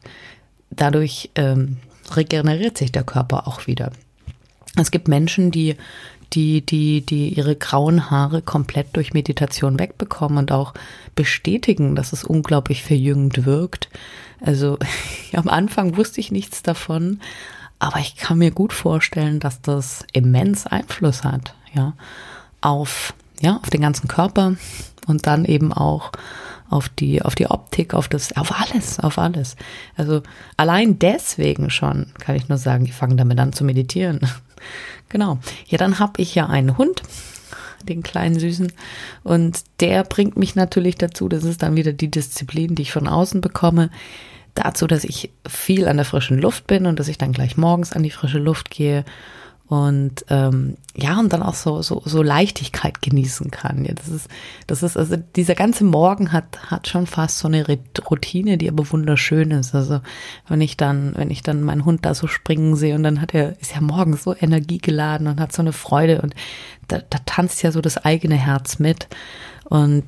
[0.69, 1.77] dadurch ähm,
[2.15, 3.91] regeneriert sich der Körper auch wieder.
[4.75, 5.75] Es gibt Menschen, die,
[6.33, 10.73] die, die, die ihre grauen Haare komplett durch Meditation wegbekommen und auch
[11.15, 13.89] bestätigen, dass es unglaublich verjüngend wirkt.
[14.41, 14.77] Also
[15.33, 17.19] am Anfang wusste ich nichts davon,
[17.79, 21.93] aber ich kann mir gut vorstellen, dass das immens Einfluss hat, ja,
[22.61, 24.55] auf, ja, auf den ganzen Körper
[25.07, 26.11] und dann eben auch
[26.69, 29.55] auf die, auf die Optik, auf das, auf alles, auf alles.
[29.95, 30.21] Also
[30.57, 34.19] allein deswegen schon kann ich nur sagen, die fangen damit an zu meditieren.
[35.09, 35.39] genau.
[35.67, 37.01] Ja, dann habe ich ja einen Hund,
[37.83, 38.71] den kleinen Süßen.
[39.23, 43.07] Und der bringt mich natürlich dazu, das ist dann wieder die Disziplin, die ich von
[43.07, 43.89] außen bekomme,
[44.53, 47.93] dazu, dass ich viel an der frischen Luft bin und dass ich dann gleich morgens
[47.93, 49.05] an die frische Luft gehe
[49.69, 53.85] und ähm, ja und dann auch so so so Leichtigkeit genießen kann.
[53.85, 54.27] Ja, das ist
[54.65, 57.63] das ist also dieser ganze Morgen hat hat schon fast so eine
[58.09, 59.75] Routine, die aber wunderschön ist.
[59.75, 60.01] Also
[60.47, 63.35] wenn ich dann wenn ich dann meinen Hund da so springen sehe und dann hat
[63.35, 66.33] er ist ja morgens so energiegeladen und hat so eine Freude und
[66.87, 69.07] da, da tanzt ja so das eigene Herz mit
[69.65, 70.03] und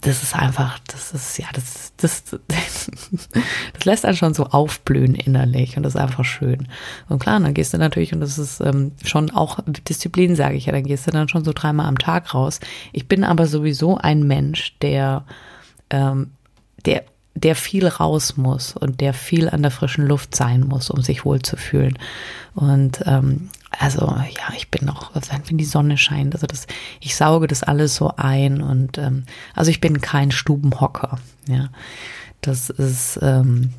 [0.00, 2.24] das ist einfach, das ist, ja, das, das,
[3.72, 6.68] das lässt einen schon so aufblühen innerlich und das ist einfach schön.
[7.08, 10.66] Und klar, dann gehst du natürlich, und das ist ähm, schon auch Disziplin, sage ich
[10.66, 12.60] ja, dann gehst du dann schon so dreimal am Tag raus.
[12.92, 15.24] Ich bin aber sowieso ein Mensch, der,
[15.90, 16.30] ähm,
[16.84, 17.04] der
[17.42, 21.24] der viel raus muss und der viel an der frischen Luft sein muss, um sich
[21.24, 21.98] wohlzufühlen.
[22.54, 26.66] Und ähm, also ja, ich bin auch, wenn die Sonne scheint, also das,
[27.00, 29.24] ich sauge das alles so ein und ähm,
[29.54, 31.18] also ich bin kein Stubenhocker.
[31.48, 31.68] Ja,
[32.40, 33.72] das ist ähm,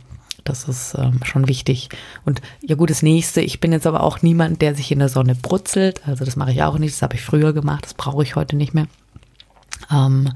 [0.44, 1.90] das ist ähm, schon wichtig.
[2.26, 5.10] Und ja gut, das nächste, ich bin jetzt aber auch niemand, der sich in der
[5.10, 6.08] Sonne brutzelt.
[6.08, 6.96] Also das mache ich auch nicht.
[6.96, 7.86] Das habe ich früher gemacht.
[7.86, 8.88] Das brauche ich heute nicht mehr.
[9.92, 10.32] Ähm,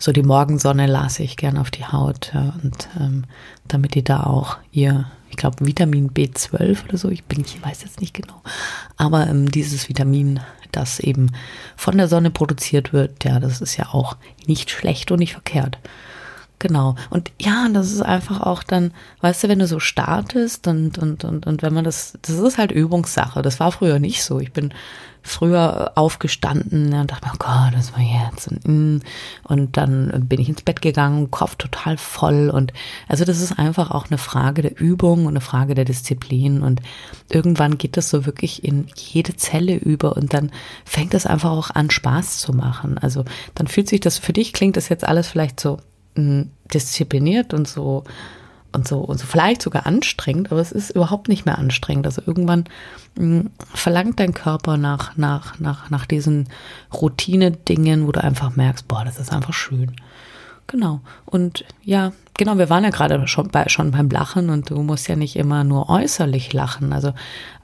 [0.00, 3.24] so die Morgensonne lasse ich gern auf die Haut ja, und ähm,
[3.68, 7.82] damit die da auch ihr, ich glaube Vitamin B12 oder so, ich bin, ich weiß
[7.82, 8.42] jetzt nicht genau,
[8.96, 10.40] aber ähm, dieses Vitamin,
[10.72, 11.32] das eben
[11.76, 15.78] von der Sonne produziert wird, ja, das ist ja auch nicht schlecht und nicht verkehrt.
[16.60, 16.94] Genau.
[17.08, 21.24] Und ja, das ist einfach auch dann, weißt du, wenn du so startest und, und,
[21.24, 23.40] und, und wenn man das, das ist halt Übungssache.
[23.40, 24.38] Das war früher nicht so.
[24.40, 24.74] Ich bin
[25.22, 28.48] früher aufgestanden und dachte mir, oh Gott, das war jetzt.
[28.48, 29.00] Und, mm.
[29.44, 32.50] und dann bin ich ins Bett gegangen, Kopf total voll.
[32.50, 32.72] Und
[33.08, 36.62] also das ist einfach auch eine Frage der Übung und eine Frage der Disziplin.
[36.62, 36.80] Und
[37.28, 40.50] irgendwann geht das so wirklich in jede Zelle über und dann
[40.84, 42.98] fängt es einfach auch an, Spaß zu machen.
[42.98, 45.78] Also dann fühlt sich das, für dich klingt das jetzt alles vielleicht so
[46.14, 48.04] mh, mm, diszipliniert und so
[48.72, 52.06] und so und so vielleicht sogar anstrengend, aber es ist überhaupt nicht mehr anstrengend.
[52.06, 52.64] Also irgendwann
[53.16, 56.48] mh, hm, verlangt dein Körper nach nach nach nach diesen
[56.92, 59.96] Routine-Dingen, wo du einfach merkst, boah, das ist einfach schön.
[60.70, 61.00] Genau.
[61.26, 65.08] Und ja, genau, wir waren ja gerade schon, bei, schon beim Lachen und du musst
[65.08, 66.92] ja nicht immer nur äußerlich lachen.
[66.92, 67.08] Also,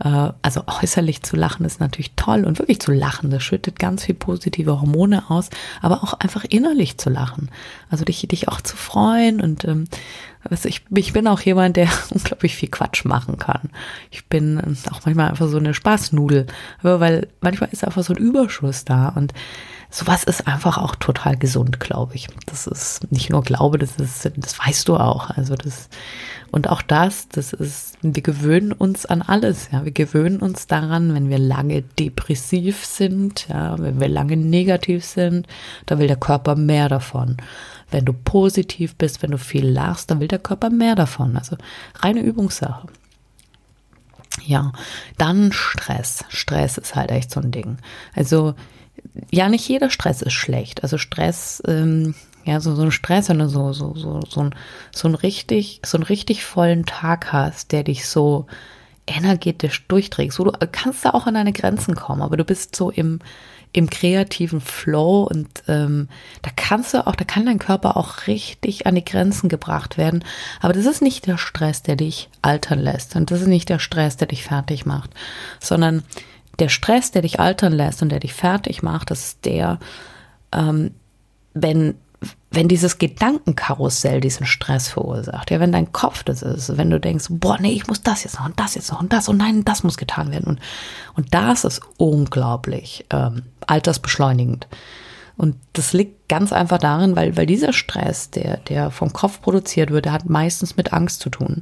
[0.03, 4.05] äh, also äußerlich zu lachen ist natürlich toll und wirklich zu lachen, das schüttet ganz
[4.05, 5.51] viel positive Hormone aus,
[5.83, 7.49] aber auch einfach innerlich zu lachen.
[7.91, 9.85] Also dich, dich auch zu freuen und ähm,
[10.51, 13.71] also ich, ich bin auch jemand, der unglaublich viel Quatsch machen kann.
[14.11, 16.47] Ich bin auch manchmal einfach so eine Spaßnudel,
[16.83, 19.33] weil manchmal ist einfach so ein Überschuss da und
[19.91, 22.29] sowas ist einfach auch total gesund, glaube ich.
[22.47, 25.31] Das ist nicht nur Glaube, das ist, das weißt du auch.
[25.31, 25.89] Also das,
[26.51, 29.85] und auch das, das ist, wir gewöhnen uns an alles, ja.
[29.85, 35.47] Wir gewöhnen uns daran, wenn wir lange depressiv sind, ja, wenn wir lange negativ sind,
[35.87, 37.37] da will der Körper mehr davon.
[37.91, 41.37] Wenn du positiv bist, wenn du viel lachst, dann will der Körper mehr davon.
[41.37, 41.57] Also
[42.01, 42.89] reine Übungssache.
[44.45, 44.73] Ja,
[45.19, 46.25] dann Stress.
[46.29, 47.79] Stress ist halt echt so ein Ding.
[48.15, 48.55] Also
[49.31, 50.83] ja, nicht jeder Stress ist schlecht.
[50.83, 54.55] Also Stress, ähm, ja, so, so ein Stress, wenn du so, so, so, so, ein,
[54.95, 58.47] so ein richtig, so einen richtig vollen Tag hast, der dich so
[59.07, 62.91] energetisch durchträgst, wo du kannst da auch an deine Grenzen kommen, aber du bist so
[62.91, 63.21] im,
[63.73, 66.09] im kreativen Flow und ähm,
[66.43, 70.25] da kannst du auch, da kann dein Körper auch richtig an die Grenzen gebracht werden.
[70.61, 73.79] Aber das ist nicht der Stress, der dich altern lässt und das ist nicht der
[73.79, 75.11] Stress, der dich fertig macht,
[75.61, 76.03] sondern
[76.59, 79.79] der Stress, der dich altern lässt und der dich fertig macht, das ist der,
[80.53, 80.93] ähm,
[81.55, 81.95] wenn,
[82.57, 87.27] wenn dieses Gedankenkarussell diesen Stress verursacht, ja, wenn dein Kopf das ist, wenn du denkst,
[87.29, 89.63] boah, nee, ich muss das jetzt noch und das jetzt noch und das und nein,
[89.65, 90.61] das muss getan werden und,
[91.15, 94.67] und das ist unglaublich ähm, altersbeschleunigend.
[95.37, 99.91] Und das liegt ganz einfach darin, weil, weil dieser Stress, der, der vom Kopf produziert
[99.91, 101.61] wird, der hat meistens mit Angst zu tun.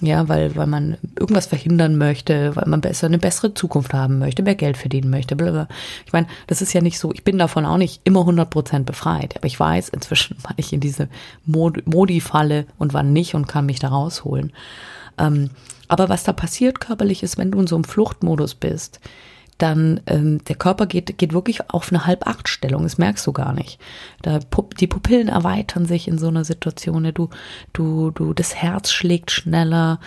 [0.00, 4.42] Ja, weil, weil man irgendwas verhindern möchte, weil man besser eine bessere Zukunft haben möchte,
[4.42, 5.36] mehr Geld verdienen möchte.
[5.36, 5.68] Blablabla.
[6.06, 9.36] Ich meine, das ist ja nicht so, ich bin davon auch nicht immer 100% befreit.
[9.36, 11.08] Aber ich weiß inzwischen, wann ich in diese
[11.46, 14.52] Mod Modi falle und wann nicht und kann mich da rausholen.
[15.18, 15.50] Ähm,
[15.88, 18.98] aber was da passiert körperlich ist, wenn du in so einem Fluchtmodus bist,
[19.62, 22.82] dann ähm, der Körper geht, geht wirklich auf eine Halbachtstellung.
[22.82, 23.78] Das merkst du gar nicht.
[24.22, 24.40] Da,
[24.80, 27.08] die Pupillen erweitern sich in so einer Situation.
[27.14, 27.30] Du,
[27.72, 30.00] du, du, das Herz schlägt schneller.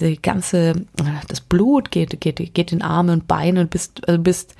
[0.00, 0.86] Die ganze,
[1.28, 4.54] das Blut geht, geht, geht in Arme und Beine und bist, also bist,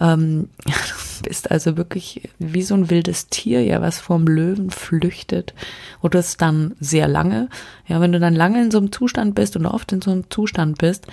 [0.00, 0.48] ähm,
[1.22, 5.54] bist also wirklich wie so ein wildes Tier, ja, was vom Löwen flüchtet.
[6.00, 7.48] Und das dann sehr lange.
[7.86, 10.30] Ja, wenn du dann lange in so einem Zustand bist und oft in so einem
[10.30, 11.06] Zustand bist,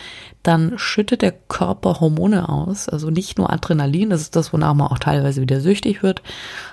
[0.43, 2.89] dann schüttet der Körper Hormone aus.
[2.89, 6.21] Also nicht nur Adrenalin, das ist das, wonach man auch teilweise wieder süchtig wird,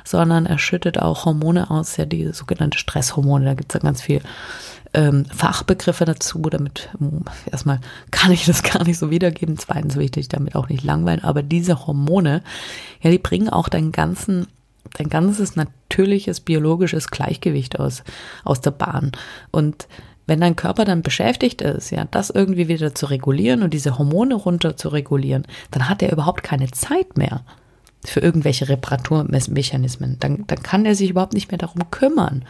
[0.05, 3.45] sondern er schüttet auch Hormone aus, ja, die sogenannte Stresshormone.
[3.45, 4.21] Da gibt's ja ganz viel
[4.95, 9.59] ähm, Fachbegriffe dazu, damit ähm, erstmal kann ich das gar nicht so wiedergeben.
[9.59, 11.98] Zweitens will ich dich damit auch nicht langweilen, aber diese Hormone,
[13.03, 14.47] ja, die bringen auch deinen ganzen
[14.95, 18.03] dein ganzes natürliches biologisches Gleichgewicht aus,
[18.45, 19.13] aus der Bahn.
[19.51, 19.87] Und
[20.27, 24.35] wenn dein Körper dann beschäftigt ist, ja, das irgendwie wieder zu regulieren und diese Hormone
[24.35, 27.43] runter zu regulieren, dann hat er überhaupt keine Zeit mehr
[28.05, 30.19] für irgendwelche Reparaturmechanismen.
[30.21, 32.45] Dann, dann kann er sich überhaupt nicht mehr darum kümmern,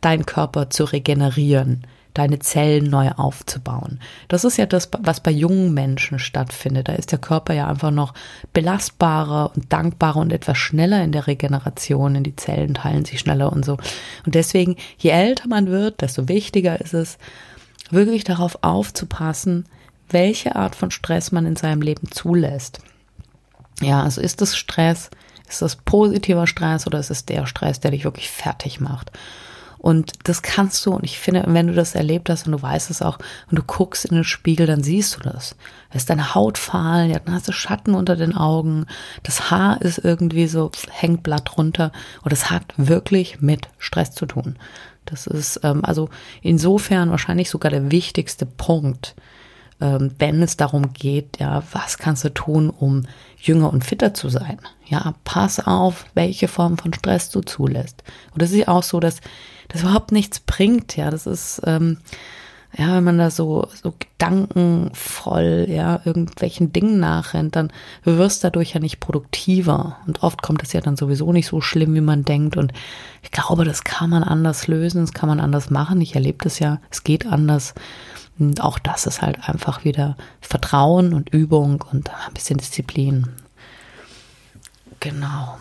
[0.00, 1.82] deinen Körper zu regenerieren,
[2.18, 4.00] deine Zellen neu aufzubauen.
[4.28, 6.88] Das ist ja das, was bei jungen Menschen stattfindet.
[6.88, 8.14] Da ist der Körper ja einfach noch
[8.52, 12.22] belastbarer und dankbarer und etwas schneller in der Regeneration.
[12.22, 13.78] Die Zellen teilen sich schneller und so.
[14.24, 17.18] Und deswegen, je älter man wird, desto wichtiger ist es,
[17.90, 19.66] wirklich darauf aufzupassen,
[20.08, 22.80] welche Art von Stress man in seinem Leben zulässt.
[23.80, 25.10] Ja, also ist es Stress,
[25.48, 29.12] ist das positiver Stress oder ist es der Stress, der dich wirklich fertig macht?
[29.86, 32.90] Und das kannst du, und ich finde, wenn du das erlebt hast und du weißt
[32.90, 33.18] es auch,
[33.48, 35.54] und du guckst in den Spiegel, dann siehst du das.
[35.90, 38.86] Da ist deine Haut fahl, dann hast du Schatten unter den Augen,
[39.22, 41.92] das Haar ist irgendwie so, hängt blatt runter.
[42.22, 44.56] Und das hat wirklich mit Stress zu tun.
[45.04, 46.08] Das ist ähm, also
[46.42, 49.14] insofern wahrscheinlich sogar der wichtigste Punkt,
[49.80, 53.04] ähm, wenn es darum geht, ja, was kannst du tun, um
[53.38, 54.58] jünger und fitter zu sein?
[54.88, 58.02] Ja, pass auf, welche Form von Stress du zulässt.
[58.32, 59.20] Und das ist auch so, dass
[59.68, 60.96] das überhaupt nichts bringt.
[60.96, 61.98] Ja, das ist ähm,
[62.78, 67.72] ja, wenn man da so, so gedankenvoll, ja, irgendwelchen Dingen nachrennt, dann
[68.04, 69.96] wirst du dadurch ja nicht produktiver.
[70.06, 72.56] Und oft kommt es ja dann sowieso nicht so schlimm, wie man denkt.
[72.56, 72.72] Und
[73.22, 76.02] ich glaube, das kann man anders lösen, das kann man anders machen.
[76.02, 77.72] Ich erlebe das ja, es geht anders.
[78.38, 83.28] Und auch das ist halt einfach wieder Vertrauen und Übung und ein bisschen Disziplin.
[85.00, 85.56] Genau.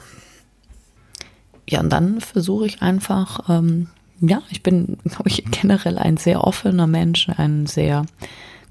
[1.69, 3.87] Ja, und dann versuche ich einfach, ähm,
[4.19, 8.05] ja, ich bin, glaube ich, generell ein sehr offener Mensch, ein sehr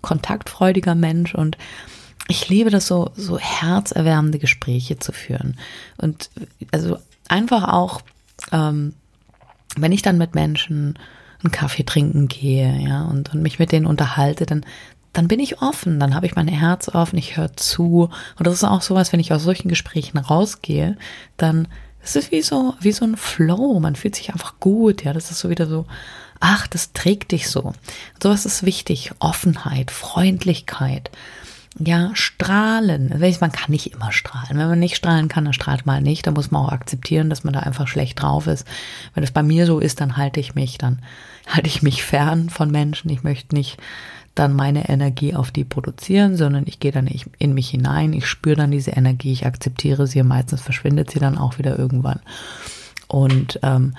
[0.03, 1.57] kontaktfreudiger Mensch und
[2.29, 5.59] ich liebe das so, so herzerwärmende Gespräche zu führen.
[5.99, 6.31] Und
[6.73, 8.01] also einfach auch,
[8.51, 8.95] ähm,
[9.77, 10.99] wenn ich dann mit Menschen
[11.43, 14.65] einen Kaffee trinken gehe, ja, und, und mich mit denen unterhalte, dann,
[15.13, 18.09] dann bin ich offen, dann habe ich mein Herz offen, ich höre zu.
[18.39, 20.97] Und das ist auch sowas, wenn ich aus solchen Gesprächen rausgehe,
[21.37, 21.69] dann
[22.05, 23.81] es ist wie so, wie so ein Flow.
[23.81, 25.05] Man fühlt sich einfach gut.
[25.05, 25.87] Ja, das ist so wieder so,
[26.39, 27.73] ach, das trägt dich so.
[28.23, 29.13] Sowas ist wichtig.
[29.19, 31.11] Offenheit, Freundlichkeit.
[31.79, 33.13] Ja, strahlen.
[33.41, 34.59] Man kann nicht immer strahlen.
[34.59, 36.27] Wenn man nicht strahlen kann, dann strahlt man nicht.
[36.27, 38.67] Da muss man auch akzeptieren, dass man da einfach schlecht drauf ist.
[39.15, 41.01] Wenn das bei mir so ist, dann halte ich mich, dann
[41.49, 43.11] halte ich mich fern von Menschen.
[43.11, 43.79] Ich möchte nicht
[44.35, 48.57] dann meine Energie auf die produzieren, sondern ich gehe dann in mich hinein, ich spüre
[48.57, 52.21] dann diese Energie, ich akzeptiere sie meistens verschwindet sie dann auch wieder irgendwann.
[53.07, 53.95] Und ähm,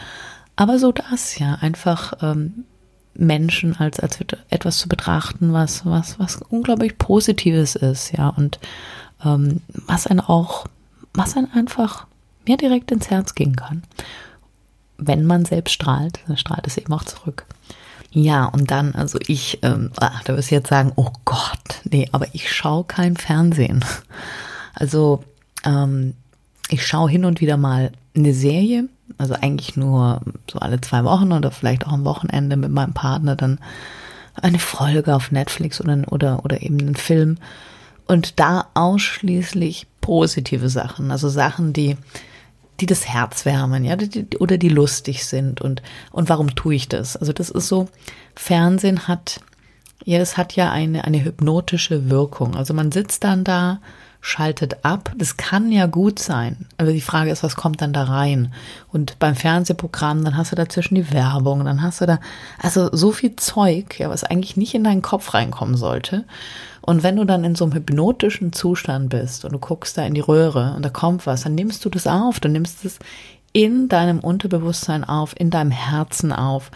[0.55, 2.65] aber so das, ja, einfach ähm,
[3.13, 4.19] Menschen als, als
[4.49, 8.59] etwas zu betrachten, was, was, was unglaublich Positives ist, ja, und
[9.23, 10.65] ähm, was einen auch,
[11.13, 12.07] was einen einfach
[12.45, 13.83] mehr direkt ins Herz gehen kann.
[14.97, 17.45] Wenn man selbst strahlt, dann strahlt es eben auch zurück.
[18.17, 22.07] Ja, und dann, also ich, ähm, ach, da wirst du jetzt sagen, oh Gott, nee,
[22.13, 23.83] aber ich schaue kein Fernsehen.
[24.77, 25.23] Also
[25.63, 26.15] ähm,
[26.69, 30.19] ich schaue hin und wieder mal eine Serie, also eigentlich nur
[30.51, 33.59] so alle zwei Wochen oder vielleicht auch am Wochenende mit meinem Partner dann
[34.41, 37.37] eine Folge auf Netflix oder, oder, oder eben einen Film.
[38.05, 41.95] Und da ausschließlich positive Sachen, also Sachen, die
[42.79, 43.95] die das Herz wärmen, ja,
[44.39, 47.15] oder die lustig sind und, und warum tue ich das?
[47.15, 47.87] Also das ist so,
[48.35, 49.39] Fernsehen hat,
[50.03, 52.55] ja, es hat ja eine, eine hypnotische Wirkung.
[52.55, 53.79] Also man sitzt dann da,
[54.25, 55.11] schaltet ab.
[55.15, 56.65] Das kann ja gut sein.
[56.77, 58.53] Aber die Frage ist, was kommt dann da rein?
[58.91, 62.19] Und beim Fernsehprogramm, dann hast du dazwischen die Werbung, dann hast du da,
[62.59, 66.25] also so viel Zeug, ja, was eigentlich nicht in deinen Kopf reinkommen sollte.
[66.85, 70.13] Und wenn du dann in so einem hypnotischen Zustand bist und du guckst da in
[70.13, 72.99] die Röhre und da kommt was, dann nimmst du das auf, du nimmst es
[73.53, 76.69] in deinem Unterbewusstsein auf, in deinem Herzen auf.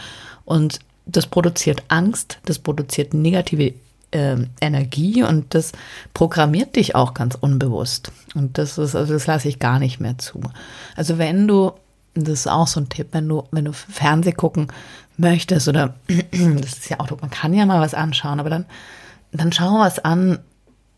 [0.45, 3.75] Und das produziert Angst, das produziert negative
[4.09, 5.73] äh, Energie und das
[6.15, 8.11] programmiert dich auch ganz unbewusst.
[8.33, 10.41] Und das ist, also das lasse ich gar nicht mehr zu.
[10.95, 11.73] Also wenn du,
[12.15, 14.69] das ist auch so ein Tipp, wenn du, wenn du Fernseh gucken
[15.17, 18.65] möchtest oder das ist ja auch, man kann ja mal was anschauen, aber dann
[19.31, 20.39] dann schau was an,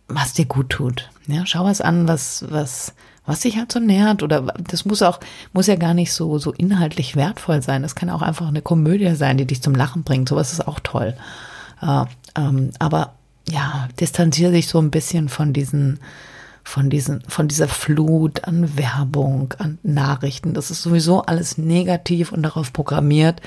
[0.08, 1.10] was dir gut tut.
[1.28, 2.94] Ja, schau was an, was, was,
[3.26, 5.20] was dich halt so nährt oder das muss auch,
[5.54, 7.82] muss ja gar nicht so, so inhaltlich wertvoll sein.
[7.82, 10.30] Das kann auch einfach eine Komödie sein, die dich zum Lachen bringt.
[10.30, 11.16] Sowas ist auch toll.
[11.82, 13.14] Äh, ähm, aber
[13.50, 16.00] ja, distanziere dich so ein bisschen von diesen,
[16.64, 20.54] von diesen, von dieser Flut an Werbung, an Nachrichten.
[20.54, 23.42] Das ist sowieso alles negativ und darauf programmiert,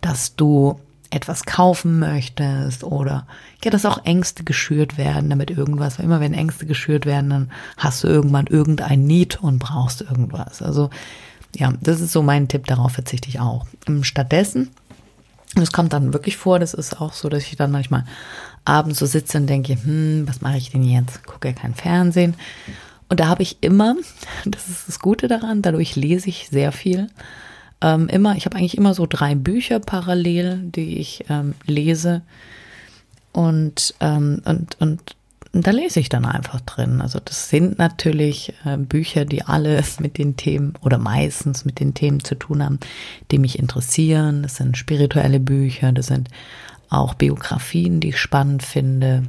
[0.00, 3.26] dass du etwas kaufen möchtest oder
[3.64, 7.50] ja, dass auch Ängste geschürt werden, damit irgendwas, weil immer wenn Ängste geschürt werden, dann
[7.76, 10.62] hast du irgendwann irgendein Need und brauchst irgendwas.
[10.62, 10.90] Also
[11.56, 13.66] ja, das ist so mein Tipp, darauf verzichte ich auch.
[13.86, 14.70] Ähm, stattdessen,
[15.56, 18.04] und es kommt dann wirklich vor, das ist auch so, dass ich dann manchmal
[18.64, 21.26] abends so sitze und denke, hm, was mache ich denn jetzt?
[21.26, 22.34] Gucke ja kein Fernsehen.
[23.08, 23.96] Und da habe ich immer,
[24.44, 27.08] das ist das Gute daran, dadurch lese ich sehr viel
[27.80, 32.22] ähm, immer, ich habe eigentlich immer so drei Bücher parallel, die ich ähm, lese.
[33.32, 35.16] Und, ähm, und, und,
[35.52, 37.00] da lese ich dann einfach drin.
[37.00, 41.94] Also das sind natürlich äh, Bücher, die alles mit den Themen oder meistens mit den
[41.94, 42.80] Themen zu tun haben,
[43.30, 44.42] die mich interessieren.
[44.42, 46.28] Das sind spirituelle Bücher, das sind
[46.90, 49.24] auch Biografien, die ich spannend finde.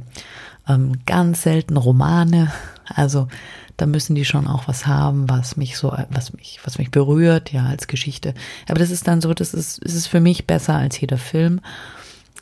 [0.68, 2.50] Ähm, ganz selten Romane.
[2.94, 3.28] Also
[3.76, 7.52] da müssen die schon auch was haben, was mich so, was mich, was mich berührt,
[7.52, 8.34] ja, als Geschichte.
[8.68, 11.60] Aber das ist dann so, das ist, es ist für mich besser als jeder Film.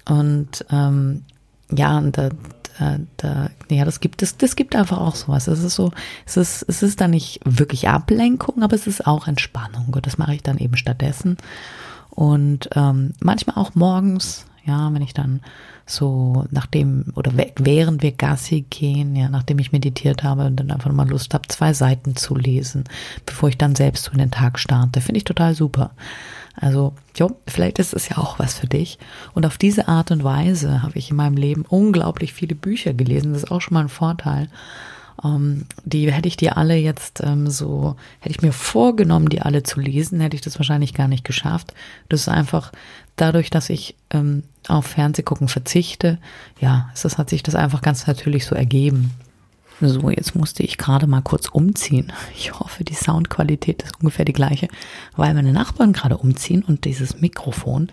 [0.07, 1.25] Und ähm,
[1.71, 2.31] ja, und da,
[2.79, 5.47] da, da, ja, das gibt, das, das gibt einfach auch sowas.
[5.49, 5.93] Es ist so,
[6.27, 9.89] es ist, es ist dann nicht wirklich Ablenkung, aber es ist auch Entspannung.
[9.93, 11.37] Und das mache ich dann eben stattdessen.
[12.11, 15.41] Und ähm, manchmal auch morgens, Ja, wenn ich dann
[15.89, 20.93] so nachdem oder während wir Gassi gehen, ja, nachdem ich meditiert habe und dann einfach
[20.93, 22.85] mal Lust habe, zwei Seiten zu lesen,
[23.25, 25.91] bevor ich dann selbst so in den Tag starte, finde ich total super.
[26.61, 28.99] Also, jo, vielleicht ist es ja auch was für dich.
[29.33, 33.33] Und auf diese Art und Weise habe ich in meinem Leben unglaublich viele Bücher gelesen.
[33.33, 34.49] Das ist auch schon mal ein Vorteil.
[35.25, 39.63] Ähm, die hätte ich dir alle jetzt ähm, so, hätte ich mir vorgenommen, die alle
[39.63, 41.75] zu lesen, hätte ich das wahrscheinlich gar nicht geschafft.
[42.09, 42.73] Das ist einfach
[43.21, 46.19] dadurch, dass ich ähm, auf Fernsehgucken verzichte,
[46.61, 49.13] ja, das hat sich das einfach ganz natürlich so ergeben.
[49.81, 52.13] So, jetzt musste ich gerade mal kurz umziehen.
[52.35, 54.69] Ich hoffe, die Soundqualität ist ungefähr die gleiche,
[55.17, 57.91] weil meine Nachbarn gerade umziehen und dieses Mikrofon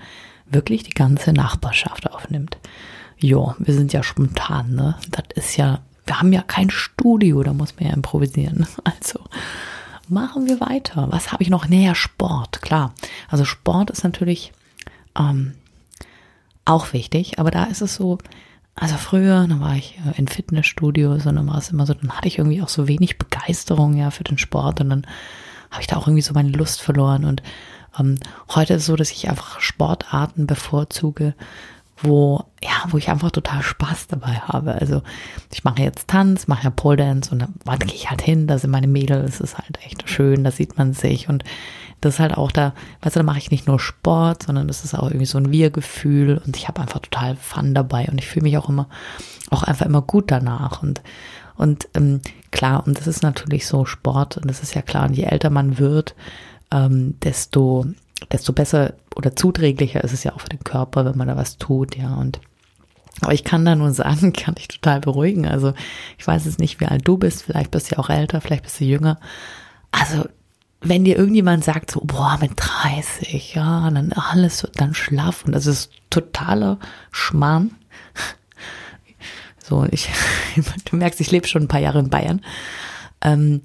[0.49, 2.57] wirklich die ganze Nachbarschaft aufnimmt.
[3.17, 4.95] Jo, wir sind ja spontan, ne?
[5.09, 8.67] Das ist ja, wir haben ja kein Studio, da muss man ja improvisieren.
[8.84, 9.19] Also
[10.07, 11.07] machen wir weiter.
[11.11, 11.67] Was habe ich noch?
[11.67, 12.93] Näher Sport, klar.
[13.30, 14.51] Also Sport ist natürlich
[15.18, 15.53] ähm,
[16.66, 18.18] auch wichtig, aber da ist es so,
[18.76, 22.11] also früher, dann war ich äh, in Fitnessstudios und dann war es immer so, dann
[22.11, 25.07] hatte ich irgendwie auch so wenig Begeisterung ja für den Sport und dann
[25.72, 27.41] habe ich da auch irgendwie so meine Lust verloren und
[27.97, 28.18] ähm,
[28.53, 31.36] heute ist es so, dass ich einfach Sportarten bevorzuge,
[31.97, 34.74] wo ja, wo ich einfach total Spaß dabei habe.
[34.74, 35.01] Also
[35.53, 38.57] ich mache jetzt Tanz, mache ja Pole Dance und dann gehe ich halt hin, da
[38.57, 41.45] sind meine Mädels, es ist halt echt schön, da sieht man sich und
[42.01, 44.83] das ist halt auch da, weißt du, da mache ich nicht nur Sport, sondern das
[44.83, 48.27] ist auch irgendwie so ein Wir-Gefühl und ich habe einfach total Fun dabei und ich
[48.27, 48.87] fühle mich auch immer,
[49.49, 51.01] auch einfach immer gut danach und
[51.57, 52.19] und ähm,
[52.51, 55.49] klar, und das ist natürlich so Sport und das ist ja klar, und je älter
[55.49, 56.15] man wird,
[56.71, 57.85] ähm, desto,
[58.31, 61.57] desto besser oder zuträglicher ist es ja auch für den Körper, wenn man da was
[61.57, 62.41] tut, ja, und
[63.21, 65.45] aber ich kann da nur sagen, kann dich total beruhigen.
[65.45, 65.73] Also
[66.17, 68.63] ich weiß es nicht, wie alt du bist, vielleicht bist du ja auch älter, vielleicht
[68.63, 69.19] bist du jünger.
[69.91, 70.25] Also
[70.88, 75.53] wenn dir irgendjemand sagt, so, boah, mit 30, ja, dann alles wird dann schlaff und
[75.53, 76.79] das ist totaler
[77.11, 77.71] Schmarrn.
[79.67, 80.09] So, ich,
[80.86, 82.41] du merkst, ich lebe schon ein paar Jahre in Bayern.
[83.21, 83.61] Ähm,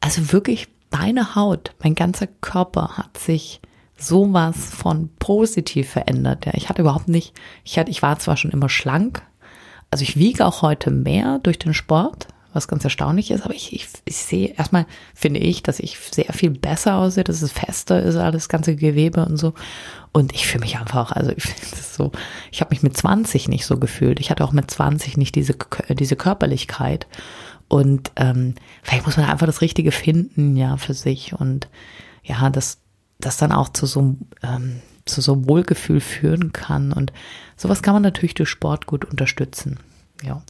[0.00, 3.60] also wirklich, meine Haut, mein ganzer Körper hat sich
[3.98, 6.46] sowas von positiv verändert.
[6.46, 9.22] Ja, ich hatte überhaupt nicht, ich hatte, ich war zwar schon immer schlank,
[9.90, 13.44] also ich wiege auch heute mehr durch den Sport, was ganz erstaunlich ist.
[13.44, 17.42] Aber ich, ich, ich sehe, erstmal finde ich, dass ich sehr viel besser aussehe, dass
[17.42, 19.54] es fester ist, alles ganze Gewebe und so.
[20.12, 22.12] Und ich fühle mich einfach, also ich finde es so,
[22.50, 24.20] ich habe mich mit 20 nicht so gefühlt.
[24.20, 25.56] Ich hatte auch mit 20 nicht diese,
[25.90, 27.06] diese Körperlichkeit.
[27.68, 31.32] Und ähm, vielleicht muss man einfach das Richtige finden, ja, für sich.
[31.32, 31.68] Und
[32.22, 32.78] ja, das,
[33.18, 36.92] das dann auch zu so ähm, zu so einem Wohlgefühl führen kann.
[36.92, 37.12] Und
[37.56, 39.78] sowas kann man natürlich durch Sport gut unterstützen.
[40.22, 40.42] Ja.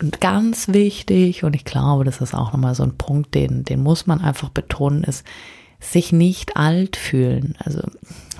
[0.00, 3.82] Und ganz wichtig, und ich glaube, das ist auch nochmal so ein Punkt, den, den
[3.82, 5.26] muss man einfach betonen, ist,
[5.80, 7.56] sich nicht alt fühlen.
[7.64, 7.82] Also,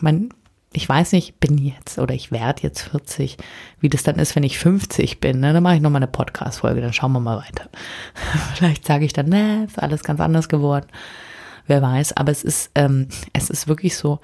[0.00, 0.30] man,
[0.72, 3.38] ich weiß nicht, bin jetzt oder ich werde jetzt 40,
[3.80, 5.40] wie das dann ist, wenn ich 50 bin.
[5.40, 5.52] Ne?
[5.52, 7.68] Dann mache ich nochmal eine Podcast-Folge, dann schauen wir mal weiter.
[8.54, 10.86] Vielleicht sage ich dann, ne, ist alles ganz anders geworden.
[11.66, 14.20] Wer weiß, aber es ist, ähm, es ist wirklich so,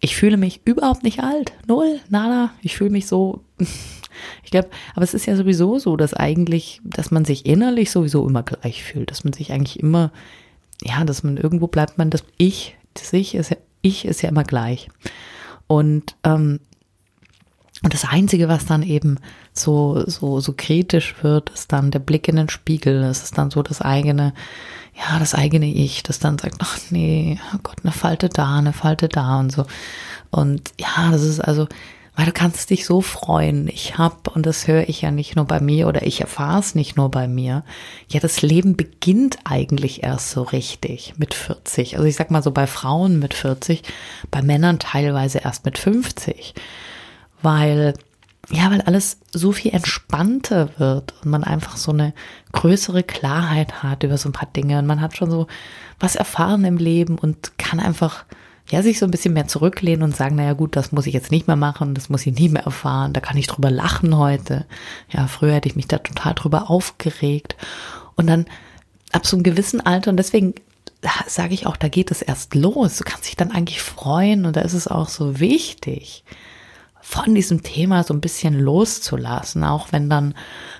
[0.00, 1.52] ich fühle mich überhaupt nicht alt.
[1.66, 2.50] Null, nada.
[2.62, 3.44] Ich fühle mich so
[4.44, 8.26] ich glaube, aber es ist ja sowieso so, dass eigentlich, dass man sich innerlich sowieso
[8.26, 10.12] immer gleich fühlt, dass man sich eigentlich immer,
[10.82, 14.28] ja, dass man irgendwo bleibt man, das Ich, das Ich ist ja, ich ist ja
[14.28, 14.88] immer gleich.
[15.66, 16.60] Und, ähm,
[17.82, 19.18] und das Einzige, was dann eben
[19.52, 23.02] so, so, so kritisch wird, ist dann der Blick in den Spiegel.
[23.04, 24.34] Es ist dann so das eigene,
[24.94, 28.72] ja, das eigene Ich, das dann sagt, ach nee, oh Gott, eine Falte da, eine
[28.72, 29.64] Falte da und so.
[30.30, 31.68] Und ja, das ist also,
[32.20, 33.66] weil du kannst dich so freuen.
[33.66, 36.74] Ich hab, und das höre ich ja nicht nur bei mir oder ich erfahre es
[36.74, 37.64] nicht nur bei mir,
[38.08, 41.96] ja, das Leben beginnt eigentlich erst so richtig mit 40.
[41.96, 43.84] Also ich sag mal so bei Frauen mit 40,
[44.30, 46.52] bei Männern teilweise erst mit 50.
[47.40, 47.94] Weil,
[48.50, 52.12] ja, weil alles so viel entspannter wird und man einfach so eine
[52.52, 55.46] größere Klarheit hat über so ein paar Dinge und man hat schon so
[55.98, 58.26] was erfahren im Leben und kann einfach
[58.70, 61.30] ja, sich so ein bisschen mehr zurücklehnen und sagen, naja gut, das muss ich jetzt
[61.30, 64.64] nicht mehr machen, das muss ich nie mehr erfahren, da kann ich drüber lachen heute.
[65.10, 67.56] Ja, früher hätte ich mich da total drüber aufgeregt.
[68.14, 68.46] Und dann
[69.12, 70.54] ab so einem gewissen Alter, und deswegen
[71.26, 72.98] sage ich auch, da geht es erst los.
[72.98, 76.24] Du kannst dich dann eigentlich freuen und da ist es auch so wichtig,
[77.00, 80.34] von diesem Thema so ein bisschen loszulassen, auch wenn dann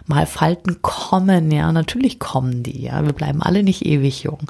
[0.06, 4.40] mal Falten kommen, ja, natürlich kommen die, ja, wir bleiben alle nicht ewig jung.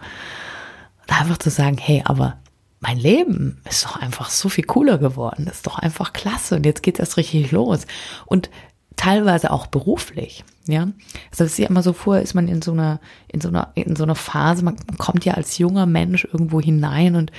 [1.07, 2.37] Da einfach zu sagen, hey, aber
[2.81, 5.47] mein Leben ist doch einfach so viel cooler geworden.
[5.47, 6.57] ist doch einfach klasse.
[6.57, 7.87] Und jetzt geht's erst richtig los.
[8.27, 8.51] Und
[8.97, 10.45] teilweise auch beruflich.
[10.67, 13.49] Ja, also das ist ja immer so vor, ist man in so einer, in so
[13.49, 17.33] einer, in so einer Phase, man kommt ja als junger Mensch irgendwo hinein und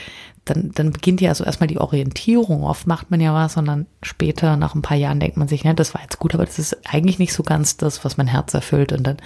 [0.43, 2.63] dann, dann beginnt ja so erstmal die Orientierung.
[2.63, 5.63] Oft macht man ja was und dann später, nach ein paar Jahren, denkt man sich,
[5.63, 8.27] ne, das war jetzt gut, aber das ist eigentlich nicht so ganz das, was mein
[8.27, 8.91] Herz erfüllt.
[8.91, 9.17] Und dann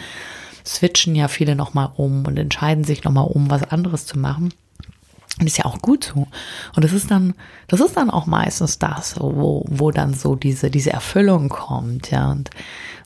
[0.66, 4.54] switchen ja viele nochmal um und entscheiden sich nochmal um, was anderes zu machen.
[5.40, 6.28] Und ist ja auch gut so.
[6.76, 7.34] Und das ist dann,
[7.68, 12.32] das ist dann auch meistens das, wo, wo dann so diese, diese Erfüllung kommt, ja,
[12.32, 12.50] und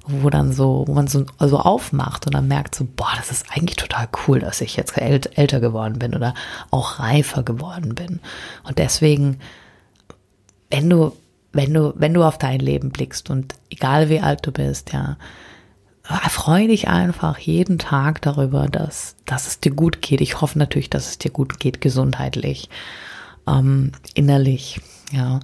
[0.05, 3.45] wo dann so, wo man so also aufmacht und dann merkt so, boah, das ist
[3.51, 6.33] eigentlich total cool, dass ich jetzt älter geworden bin oder
[6.71, 8.19] auch reifer geworden bin.
[8.63, 9.39] Und deswegen,
[10.69, 11.13] wenn du,
[11.51, 15.17] wenn du, wenn du auf dein Leben blickst und egal wie alt du bist, ja,
[16.29, 20.21] Freu dich einfach jeden Tag darüber, dass, dass es dir gut geht.
[20.21, 22.69] Ich hoffe natürlich, dass es dir gut geht, gesundheitlich,
[23.47, 24.81] ähm, innerlich,
[25.11, 25.39] ja.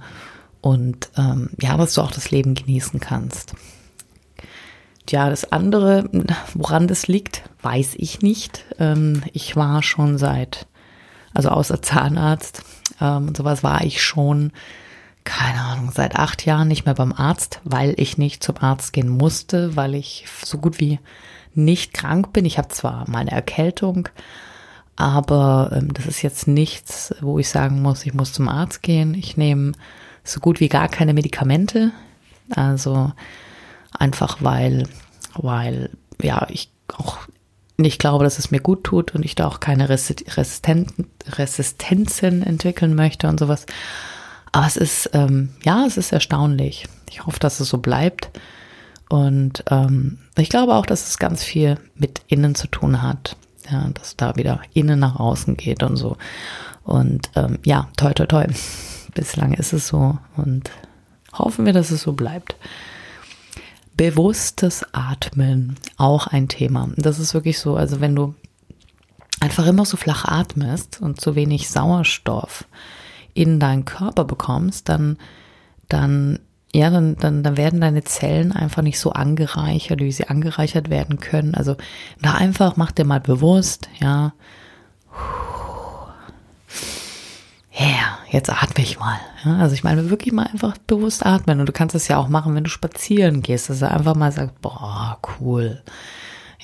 [0.60, 3.54] Und ähm, ja, dass du auch das Leben genießen kannst.
[5.08, 6.10] Ja, das andere,
[6.54, 8.64] woran das liegt, weiß ich nicht.
[8.80, 10.66] Ähm, ich war schon seit,
[11.32, 12.64] also außer Zahnarzt
[13.00, 14.50] ähm, und sowas war ich schon
[15.26, 19.08] keine Ahnung, seit acht Jahren nicht mehr beim Arzt, weil ich nicht zum Arzt gehen
[19.08, 20.98] musste, weil ich so gut wie
[21.54, 22.46] nicht krank bin.
[22.46, 24.08] Ich habe zwar mal eine Erkältung,
[24.94, 29.14] aber ähm, das ist jetzt nichts, wo ich sagen muss, ich muss zum Arzt gehen.
[29.14, 29.72] Ich nehme
[30.24, 31.92] so gut wie gar keine Medikamente.
[32.54, 33.12] Also
[33.92, 34.88] einfach weil,
[35.34, 35.90] weil,
[36.22, 37.18] ja, ich auch
[37.76, 40.86] nicht glaube, dass es mir gut tut und ich da auch keine Resistenzen
[42.42, 43.66] entwickeln möchte und sowas.
[44.56, 46.88] Aber es ist, ähm, ja, es ist erstaunlich.
[47.10, 48.30] Ich hoffe, dass es so bleibt.
[49.10, 53.36] Und ähm, ich glaube auch, dass es ganz viel mit innen zu tun hat.
[53.70, 56.16] Ja, dass da wieder innen nach außen geht und so.
[56.84, 58.46] Und ähm, ja, toi, toi, toi.
[59.14, 60.70] Bislang ist es so und
[61.34, 62.56] hoffen wir, dass es so bleibt.
[63.94, 66.88] Bewusstes Atmen, auch ein Thema.
[66.96, 68.34] Das ist wirklich so, also wenn du
[69.38, 72.64] einfach immer so flach atmest und zu wenig Sauerstoff
[73.36, 75.18] in deinen Körper bekommst, dann,
[75.88, 76.38] dann,
[76.72, 81.20] ja, dann, dann, dann werden deine Zellen einfach nicht so angereichert, wie sie angereichert werden
[81.20, 81.54] können.
[81.54, 81.76] Also
[82.22, 84.32] da einfach mach dir mal bewusst, ja,
[87.78, 89.18] ja, jetzt atme ich mal.
[89.44, 91.60] Ja, also ich meine wirklich mal einfach bewusst atmen.
[91.60, 94.32] Und du kannst das ja auch machen, wenn du spazieren gehst, dass du einfach mal
[94.32, 95.82] sagst, boah, cool.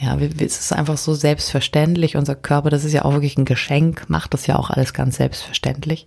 [0.00, 2.16] Ja, es ist einfach so selbstverständlich.
[2.16, 5.16] Unser Körper, das ist ja auch wirklich ein Geschenk, macht das ja auch alles ganz
[5.18, 6.06] selbstverständlich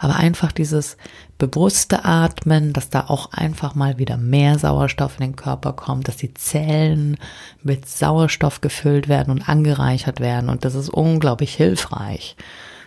[0.00, 0.96] aber einfach dieses
[1.36, 6.16] bewusste Atmen, dass da auch einfach mal wieder mehr Sauerstoff in den Körper kommt, dass
[6.16, 7.18] die Zellen
[7.62, 12.36] mit Sauerstoff gefüllt werden und angereichert werden und das ist unglaublich hilfreich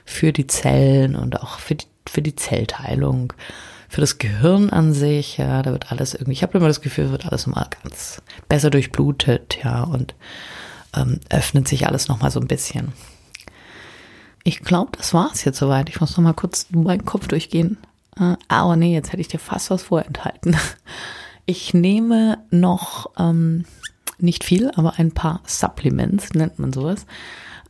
[0.05, 3.31] für die Zellen und auch für die, für die Zellteilung,
[3.89, 7.11] für das Gehirn an sich, ja, da wird alles irgendwie, ich habe immer das Gefühl,
[7.11, 10.15] wird alles mal ganz besser durchblutet, ja, und
[10.97, 12.91] ähm, öffnet sich alles nochmal so ein bisschen.
[14.43, 15.89] Ich glaube, das war's jetzt soweit.
[15.89, 17.77] Ich muss noch mal kurz meinen Kopf durchgehen.
[18.19, 20.55] Äh, aber nee, jetzt hätte ich dir fast was vorenthalten.
[21.45, 23.65] Ich nehme noch ähm,
[24.17, 27.05] nicht viel, aber ein paar Supplements, nennt man sowas.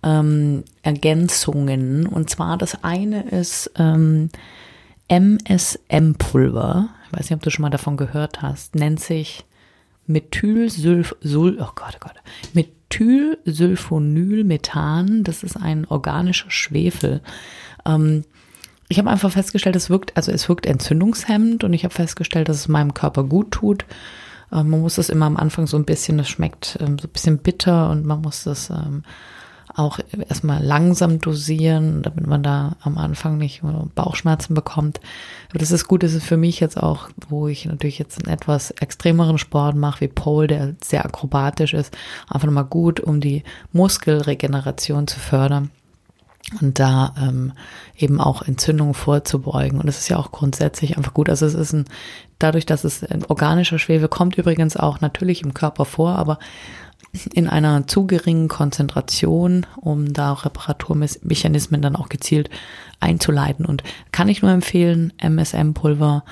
[0.03, 2.05] Ähm, Ergänzungen.
[2.05, 4.29] Und zwar das eine ist ähm,
[5.07, 6.89] MSM-Pulver.
[7.07, 8.75] Ich weiß nicht, ob du schon mal davon gehört hast.
[8.75, 9.43] Nennt sich
[10.05, 11.15] Methylsulf...
[11.21, 12.15] Sul, oh Gott, oh Gott.
[12.53, 12.69] Met
[12.99, 15.23] Methylsulfonylmethan.
[15.23, 17.21] Das ist ein organischer Schwefel.
[17.85, 18.23] Ähm,
[18.89, 22.57] ich habe einfach festgestellt, es wirkt, also es wirkt entzündungshemmend und ich habe festgestellt, dass
[22.57, 23.85] es meinem Körper gut tut.
[24.51, 27.11] Ähm, man muss das immer am Anfang so ein bisschen, das schmeckt ähm, so ein
[27.11, 29.03] bisschen bitter und man muss das ähm,
[29.75, 29.99] auch
[30.29, 33.61] erstmal langsam dosieren, damit man da am Anfang nicht
[33.95, 34.99] Bauchschmerzen bekommt.
[35.49, 38.33] Aber das ist gut, das ist für mich jetzt auch, wo ich natürlich jetzt einen
[38.33, 41.95] etwas extremeren Sport mache, wie Pole, der sehr akrobatisch ist,
[42.27, 45.71] einfach nochmal gut, um die Muskelregeneration zu fördern
[46.61, 47.53] und da ähm,
[47.97, 49.79] eben auch Entzündungen vorzubeugen.
[49.79, 51.29] Und es ist ja auch grundsätzlich einfach gut.
[51.29, 51.85] Also es ist ein,
[52.37, 56.39] dadurch, dass es ein organischer Schwefel kommt übrigens auch natürlich im Körper vor, aber
[57.33, 62.49] in einer zu geringen Konzentration, um da Reparaturmechanismen dann auch gezielt
[62.99, 63.65] einzuleiten.
[63.65, 66.23] Und kann ich nur empfehlen, MSM-Pulver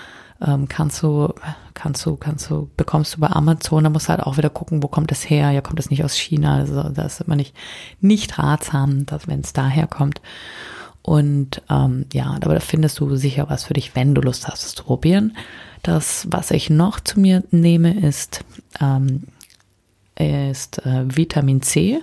[0.42, 1.34] ähm, kannst du,
[1.76, 4.82] kannst du, kannst du, bekommst du bei Amazon, da musst du halt auch wieder gucken,
[4.82, 5.52] wo kommt das her?
[5.52, 6.58] Ja, kommt das nicht aus China?
[6.58, 7.56] Also das ist immer nicht,
[8.00, 10.20] nicht ratsam, dass wenn es daher kommt.
[11.04, 14.64] Und ähm, ja, aber da findest du sicher was für dich, wenn du Lust hast,
[14.64, 15.36] es zu probieren.
[15.84, 18.44] Das, was ich noch zu mir nehme, ist
[18.80, 19.24] ähm,
[20.28, 22.00] ist äh, Vitamin C.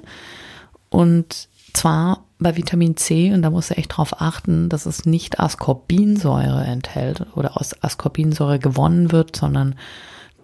[0.91, 5.41] Und zwar bei Vitamin C, und da musst du echt drauf achten, dass es nicht
[5.41, 9.75] Ascorbinsäure enthält oder aus Ascorbinsäure gewonnen wird, sondern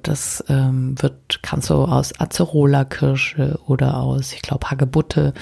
[0.03, 5.33] das ähm, wird, kannst du aus Acerola-Kirsche oder aus, ich glaube, Hagebutte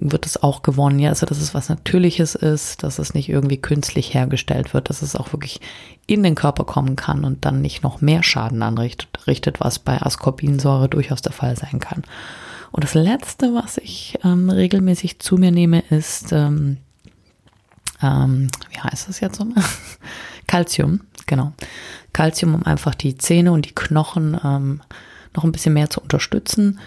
[0.00, 0.98] wird es auch gewonnen.
[0.98, 5.02] Ja, also dass es was Natürliches ist, dass es nicht irgendwie künstlich hergestellt wird, dass
[5.02, 5.60] es auch wirklich
[6.06, 10.00] in den Körper kommen kann und dann nicht noch mehr Schaden anrichtet, richtet, was bei
[10.00, 12.02] Ascorbinsäure durchaus der Fall sein kann.
[12.72, 16.78] Und das Letzte, was ich ähm, regelmäßig zu mir nehme, ist, ähm,
[18.02, 19.64] ähm, wie heißt das jetzt nochmal?
[20.46, 21.52] Calcium, genau.
[22.12, 24.80] Calcium, um einfach die Zähne und die Knochen ähm,
[25.34, 26.80] noch ein bisschen mehr zu unterstützen.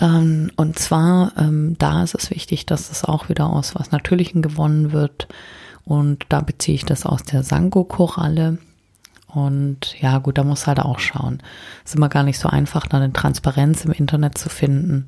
[0.00, 4.42] Ähm, und zwar, ähm, da ist es wichtig, dass es auch wieder aus was Natürlichem
[4.42, 5.28] gewonnen wird.
[5.84, 8.58] Und da beziehe ich das aus der Sango-Koralle.
[9.28, 11.42] Und ja, gut, da muss halt auch schauen.
[11.84, 15.06] ist immer gar nicht so einfach, da eine Transparenz im Internet zu finden,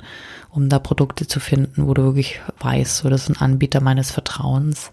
[0.51, 4.11] um da Produkte zu finden, wo du wirklich weißt, so das ist ein Anbieter meines
[4.11, 4.93] Vertrauens.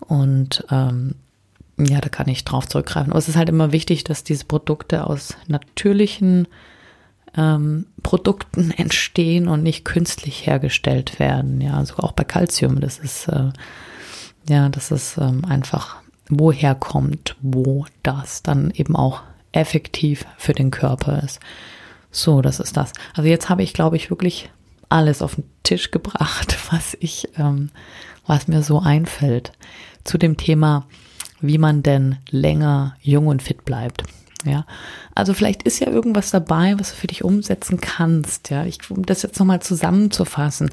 [0.00, 1.14] Und ähm,
[1.78, 3.12] ja, da kann ich drauf zurückgreifen.
[3.12, 6.48] Aber es ist halt immer wichtig, dass diese Produkte aus natürlichen
[7.36, 11.60] ähm, Produkten entstehen und nicht künstlich hergestellt werden.
[11.60, 13.50] Ja, also auch bei Calcium, das ist äh,
[14.48, 15.96] ja, das ist ähm, einfach
[16.30, 19.22] woher kommt, wo das dann eben auch
[19.52, 21.40] effektiv für den Körper ist.
[22.10, 22.92] So, das ist das.
[23.14, 24.50] Also jetzt habe ich, glaube ich, wirklich
[24.88, 27.70] alles auf den Tisch gebracht, was ich, ähm,
[28.26, 29.52] was mir so einfällt
[30.04, 30.86] zu dem Thema,
[31.40, 34.04] wie man denn länger jung und fit bleibt.
[34.44, 34.64] Ja,
[35.14, 38.50] also vielleicht ist ja irgendwas dabei, was du für dich umsetzen kannst.
[38.50, 40.70] Ja, ich, um das jetzt nochmal zusammenzufassen.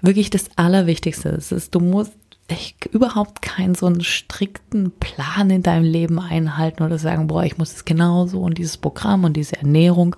[0.00, 2.12] Wirklich das Allerwichtigste ist, du musst
[2.48, 7.56] echt überhaupt keinen so einen strikten Plan in deinem Leben einhalten oder sagen, boah, ich
[7.58, 10.14] muss es genauso und dieses Programm und diese Ernährung.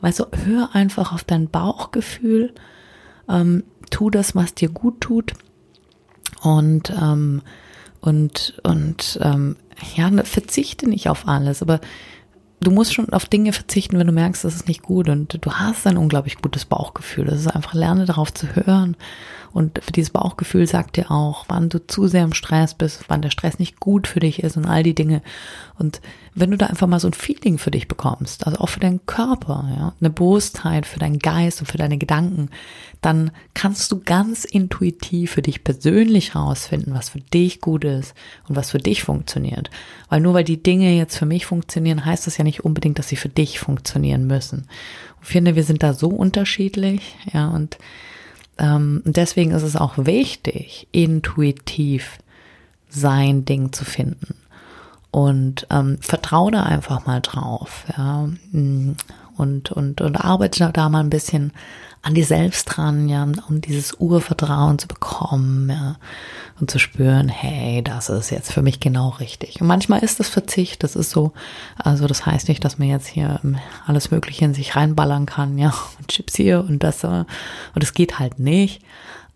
[0.00, 2.54] Weißt du, hör einfach auf dein Bauchgefühl,
[3.28, 5.34] ähm, tu das, was dir gut tut
[6.42, 7.42] und ähm,
[8.00, 9.56] und und ähm,
[9.96, 11.80] ja, ne, verzichte nicht auf alles, aber
[12.60, 15.52] du musst schon auf Dinge verzichten, wenn du merkst, das ist nicht gut und du
[15.52, 17.26] hast ein unglaublich gutes Bauchgefühl.
[17.26, 18.96] Das ist einfach lerne darauf zu hören
[19.52, 23.22] und für dieses Bauchgefühl sagt dir auch, wann du zu sehr im Stress bist, wann
[23.22, 25.22] der Stress nicht gut für dich ist und all die Dinge.
[25.78, 26.00] Und
[26.36, 29.06] wenn du da einfach mal so ein Feeling für dich bekommst, also auch für deinen
[29.06, 32.50] Körper, ja, eine Bewusstheit für deinen Geist und für deine Gedanken,
[33.00, 38.14] dann kannst du ganz intuitiv für dich persönlich rausfinden, was für dich gut ist
[38.48, 39.70] und was für dich funktioniert.
[40.08, 43.08] Weil nur weil die Dinge jetzt für mich funktionieren, heißt das ja nicht unbedingt, dass
[43.08, 44.66] sie für dich funktionieren müssen.
[45.22, 47.78] Ich finde, wir sind da so unterschiedlich, ja, und
[48.58, 52.18] ähm, deswegen ist es auch wichtig, intuitiv
[52.88, 54.34] sein Ding zu finden.
[55.14, 58.26] Und ähm, vertraue da einfach mal drauf, ja.
[58.50, 58.96] Mm,
[59.36, 61.52] und, und, und arbeite da mal ein bisschen
[62.02, 65.98] an dir selbst dran, ja, um dieses Urvertrauen zu bekommen, ja,
[66.58, 69.60] und zu spüren, hey, das ist jetzt für mich genau richtig.
[69.60, 71.32] Und manchmal ist das Verzicht, das ist so,
[71.76, 75.58] also das heißt nicht, dass man jetzt hier ähm, alles Mögliche in sich reinballern kann,
[75.58, 77.24] ja, und Chips hier und das, äh,
[77.76, 78.82] und es geht halt nicht.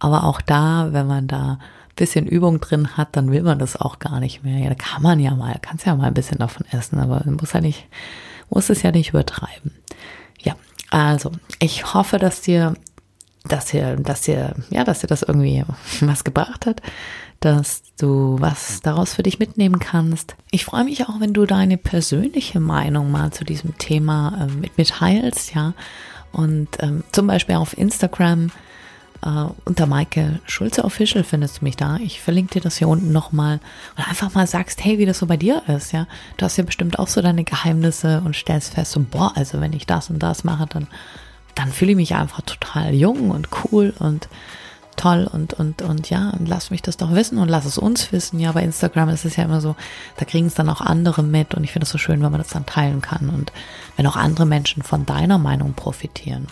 [0.01, 1.61] Aber auch da, wenn man da
[1.99, 4.59] bisschen Übung drin hat, dann will man das auch gar nicht mehr.
[4.59, 7.53] Ja, da kann man ja mal, kannst ja mal ein bisschen davon essen, aber muss
[7.53, 7.87] ja nicht,
[8.49, 9.73] muss es ja nicht übertreiben.
[10.41, 10.55] Ja,
[10.91, 12.75] also, ich hoffe, dass dir,
[13.45, 15.65] dass dir, dass dir, ja, dass dir das irgendwie
[16.01, 16.81] was gebracht hat,
[17.41, 20.35] dass du was daraus für dich mitnehmen kannst.
[20.51, 24.79] Ich freue mich auch, wenn du deine persönliche Meinung mal zu diesem Thema äh, mit
[24.79, 25.75] mir teilst, ja.
[26.33, 28.51] Und ähm, zum Beispiel auf Instagram
[29.27, 31.97] Uh, unter Maike Schulze Official findest du mich da.
[31.97, 33.59] Ich verlinke dir das hier unten nochmal
[33.97, 36.07] und einfach mal sagst, hey, wie das so bei dir ist, ja.
[36.37, 39.73] Du hast ja bestimmt auch so deine Geheimnisse und stellst fest, so, boah, also wenn
[39.73, 40.87] ich das und das mache, dann,
[41.57, 44.29] dann fühle ich mich einfach total jung und cool und
[44.99, 48.13] toll und, und, und ja, und lass mich das doch wissen und lass es uns
[48.13, 48.39] wissen.
[48.39, 49.75] Ja, bei Instagram ist es ja immer so,
[50.17, 52.41] da kriegen es dann auch andere mit und ich finde es so schön, wenn man
[52.41, 53.53] das dann teilen kann und
[53.97, 56.47] wenn auch andere Menschen von deiner Meinung profitieren.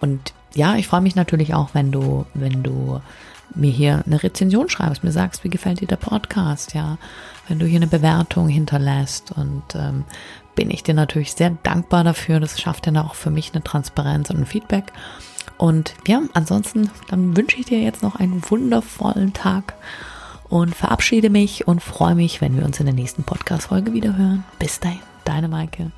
[0.00, 3.00] Und ja, ich freue mich natürlich auch, wenn du, wenn du
[3.54, 6.98] mir hier eine Rezension schreibst, mir sagst, wie gefällt dir der Podcast, ja,
[7.48, 10.04] wenn du hier eine Bewertung hinterlässt und ähm,
[10.54, 12.40] bin ich dir natürlich sehr dankbar dafür.
[12.40, 14.92] Das schafft dann auch für mich eine Transparenz und ein Feedback.
[15.58, 19.74] Und ja, ansonsten, dann wünsche ich dir jetzt noch einen wundervollen Tag
[20.48, 24.44] und verabschiede mich und freue mich, wenn wir uns in der nächsten Podcast-Folge wieder hören.
[24.58, 25.90] Bis dahin, deine Maike.